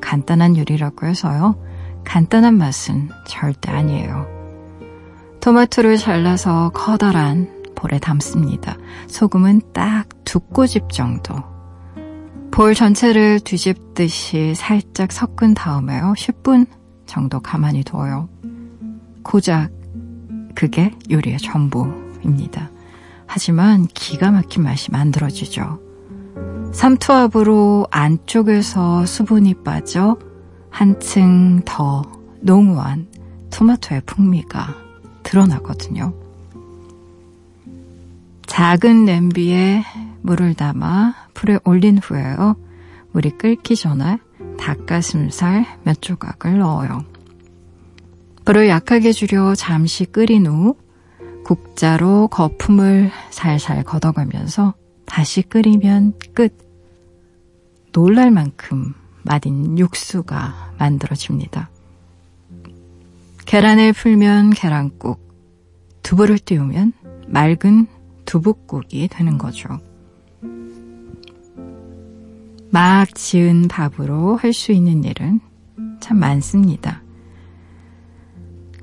간단한 0.00 0.56
요리라고 0.56 1.06
해서요. 1.06 1.54
간단한 2.02 2.58
맛은 2.58 3.10
절대 3.28 3.70
아니에요. 3.70 4.26
토마토를 5.40 5.96
잘라서 5.96 6.72
커다란 6.74 7.62
볼에 7.76 8.00
담습니다. 8.00 8.76
소금은 9.06 9.60
딱 9.72 10.08
두 10.24 10.40
꼬집 10.40 10.90
정도. 10.90 11.36
볼 12.58 12.74
전체를 12.74 13.38
뒤집듯이 13.38 14.52
살짝 14.56 15.12
섞은 15.12 15.54
다음에요. 15.54 16.14
10분 16.16 16.66
정도 17.06 17.38
가만히 17.38 17.84
둬요. 17.84 18.28
고작 19.22 19.70
그게 20.56 20.92
요리의 21.08 21.38
전부입니다. 21.38 22.68
하지만 23.28 23.86
기가 23.86 24.32
막힌 24.32 24.64
맛이 24.64 24.90
만들어지죠. 24.90 25.78
삼투압으로 26.72 27.86
안쪽에서 27.92 29.06
수분이 29.06 29.62
빠져 29.62 30.18
한층 30.68 31.62
더 31.64 32.02
농후한 32.40 33.06
토마토의 33.50 34.02
풍미가 34.04 34.74
드러나거든요. 35.22 36.12
작은 38.46 39.04
냄비에 39.04 39.84
물을 40.22 40.54
담아 40.54 41.27
불에 41.38 41.60
올린 41.62 41.98
후에요. 41.98 42.56
물이 43.12 43.38
끓기 43.38 43.76
전에 43.76 44.18
닭가슴살 44.58 45.66
몇 45.84 46.02
조각을 46.02 46.58
넣어요. 46.58 47.04
불을 48.44 48.68
약하게 48.68 49.12
줄여 49.12 49.54
잠시 49.54 50.04
끓인 50.04 50.48
후 50.48 50.76
국자로 51.44 52.26
거품을 52.26 53.12
살살 53.30 53.84
걷어가면서 53.84 54.74
다시 55.06 55.42
끓이면 55.42 56.14
끝. 56.34 56.58
놀랄 57.92 58.32
만큼 58.32 58.94
맛있는 59.22 59.78
육수가 59.78 60.74
만들어집니다. 60.76 61.70
계란을 63.46 63.92
풀면 63.92 64.50
계란국, 64.50 65.20
두부를 66.02 66.40
띄우면 66.40 66.94
맑은 67.28 67.86
두부국이 68.24 69.06
되는 69.06 69.38
거죠. 69.38 69.78
막 72.70 73.14
지은 73.14 73.68
밥으로 73.68 74.36
할 74.36 74.52
수 74.52 74.72
있는 74.72 75.04
일은 75.04 75.40
참 76.00 76.18
많습니다. 76.18 77.02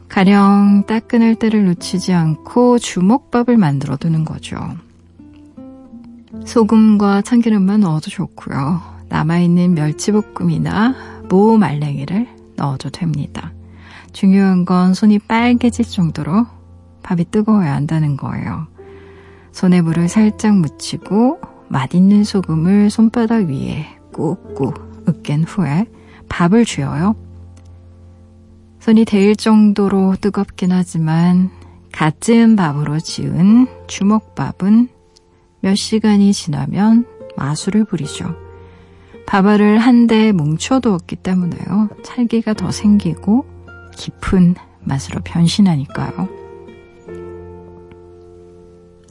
가령 0.10 0.86
따끈할 0.88 1.36
때를 1.36 1.66
놓치지 1.66 2.14
않고 2.14 2.80
주먹밥을 2.80 3.58
만들어 3.58 3.98
두는 3.98 4.24
거죠. 4.24 4.58
소금과 6.46 7.22
참기름만 7.22 7.82
넣어도 7.82 8.10
좋고요. 8.10 8.82
남아있는 9.10 9.74
멸치볶음이나 9.74 10.96
모 11.30 11.58
말랭이를 11.58 12.28
넣어도 12.56 12.90
됩니다. 12.90 13.52
중요한 14.14 14.66
건 14.66 14.94
손이 14.94 15.20
빨개질 15.20 15.86
정도로 15.86 16.46
밥이 17.04 17.26
뜨거워야 17.30 17.74
한다는 17.76 18.18
거예요. 18.18 18.68
손에 19.52 19.82
물을 19.82 20.08
살짝 20.08 20.56
묻히고 20.56 21.40
맛있는 21.68 22.24
소금을 22.24 22.90
손바닥 22.90 23.48
위에 23.48 23.86
꾹꾹 24.14 24.74
으깬 25.08 25.44
후에 25.44 25.86
밥을 26.30 26.66
쥐어요. 26.66 27.16
손이 28.80 29.06
데일 29.06 29.36
정도로 29.36 30.16
뜨겁긴 30.22 30.72
하지만 30.72 31.50
갓 31.92 32.22
지은 32.22 32.56
밥으로 32.56 33.00
지은 33.00 33.68
주먹밥은 33.88 34.90
몇 35.62 35.76
시간이 35.76 36.34
지나면 36.34 37.06
마술을 37.36 37.86
부리죠. 37.86 38.36
밥알을 39.26 39.80
한대 39.80 40.32
뭉쳐두었기 40.32 41.16
때문에요. 41.16 41.90
찰기가 42.04 42.54
더 42.54 42.70
생기고 42.70 43.46
깊은 43.96 44.56
맛으로 44.82 45.22
변신하니까요. 45.24 46.45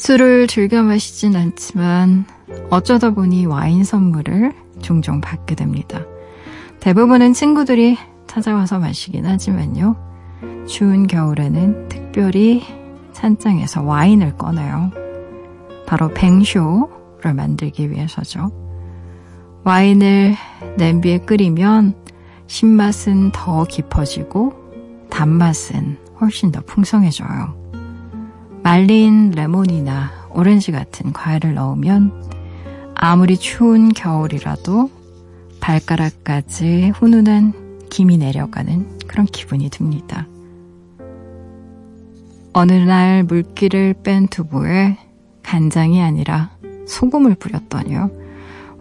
술을 0.04 0.48
즐겨 0.48 0.82
마시진 0.82 1.34
않지만 1.34 2.26
어쩌다 2.68 3.12
보니 3.12 3.46
와인 3.46 3.84
선물을 3.84 4.52
종종 4.82 5.22
받게 5.22 5.54
됩니다. 5.54 5.98
대부분은 6.80 7.32
친구들이 7.32 7.96
찾아와서 8.26 8.78
마시긴 8.78 9.24
하지만요. 9.24 9.96
추운 10.68 11.06
겨울에는 11.06 11.88
특별히 11.88 12.62
산장에서 13.14 13.82
와인을 13.82 14.36
꺼내요. 14.36 14.90
바로 15.86 16.10
뱅쇼를 16.10 17.32
만들기 17.34 17.90
위해서죠. 17.90 18.50
와인을 19.64 20.34
냄비에 20.76 21.16
끓이면 21.16 21.94
신맛은 22.46 23.32
더 23.32 23.64
깊어지고 23.64 24.52
단맛은 25.08 25.96
훨씬 26.20 26.52
더 26.52 26.60
풍성해져요. 26.60 27.63
말린 28.64 29.30
레몬이나 29.32 30.10
오렌지 30.30 30.72
같은 30.72 31.12
과일을 31.12 31.52
넣으면 31.52 32.10
아무리 32.94 33.36
추운 33.36 33.92
겨울이라도 33.92 34.90
발가락까지 35.60 36.92
훈훈한 36.94 37.88
김이 37.90 38.16
내려가는 38.16 39.00
그런 39.06 39.26
기분이 39.26 39.68
듭니다. 39.68 40.26
어느 42.54 42.72
날 42.72 43.22
물기를 43.24 43.96
뺀 44.02 44.28
두부에 44.28 44.96
간장이 45.42 46.00
아니라 46.00 46.50
소금을 46.86 47.34
뿌렸더니요. 47.34 48.10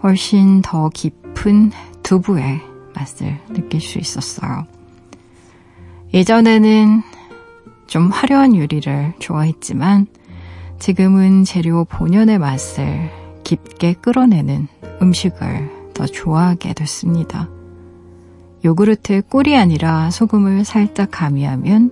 훨씬 0.01 0.61
더 0.61 0.87
깊은 0.87 1.71
두부의 2.03 2.61
맛을 2.95 3.37
느낄 3.49 3.81
수 3.81 3.99
있었어요. 3.99 4.65
예전에는 6.13 7.01
좀 7.93 8.09
화려한 8.09 8.55
요리를 8.55 9.13
좋아했지만 9.19 10.07
지금은 10.79 11.43
재료 11.43 11.85
본연의 11.85 12.39
맛을 12.39 13.11
깊게 13.43 13.93
끌어내는 14.01 14.67
음식을 14.99 15.91
더 15.93 16.07
좋아하게 16.07 16.73
됐습니다. 16.73 17.51
요구르트에 18.65 19.21
꿀이 19.21 19.55
아니라 19.55 20.09
소금을 20.09 20.65
살짝 20.65 21.09
가미하면 21.11 21.91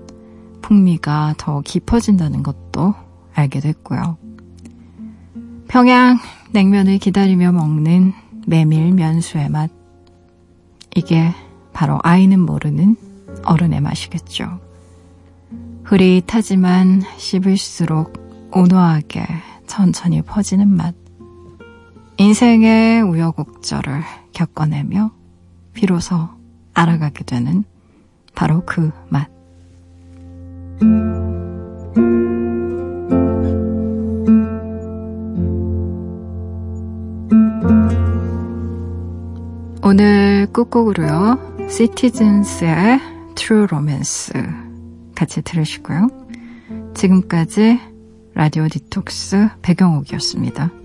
풍미가 0.64 1.36
더 1.38 1.62
깊어진다는 1.62 2.42
것도 2.42 2.96
알게 3.36 3.60
됐고요. 3.60 4.18
평양 5.68 6.18
냉면을 6.52 6.98
기다리며 6.98 7.52
먹는 7.52 8.14
메밀 8.48 8.92
면수의 8.94 9.50
맛. 9.50 9.70
이게 10.96 11.32
바로 11.74 12.00
아이는 12.02 12.40
모르는 12.40 12.96
어른의 13.46 13.82
맛이겠죠. 13.82 14.71
흐릿하지만 15.84 17.02
씹을수록 17.18 18.14
온화하게 18.54 19.26
천천히 19.68 20.22
퍼지는 20.22 20.68
맛. 20.68 20.94
인생의 22.18 23.02
우여곡절을 23.02 24.02
겪어내며 24.34 25.12
비로소 25.74 26.30
알아가게 26.74 27.24
되는 27.24 27.64
바로 28.36 28.64
그 28.66 28.92
맛. 29.10 29.30
오늘 39.84 40.48
끝곡으로요. 40.54 41.68
시티즌스의 41.70 43.00
True 43.36 43.64
Romance 43.64 44.32
같이 45.22 45.44
들으시고요. 45.44 46.08
지금까지 46.96 47.80
라디오 48.34 48.68
디톡스 48.68 49.50
배경옥이었습니다. 49.62 50.81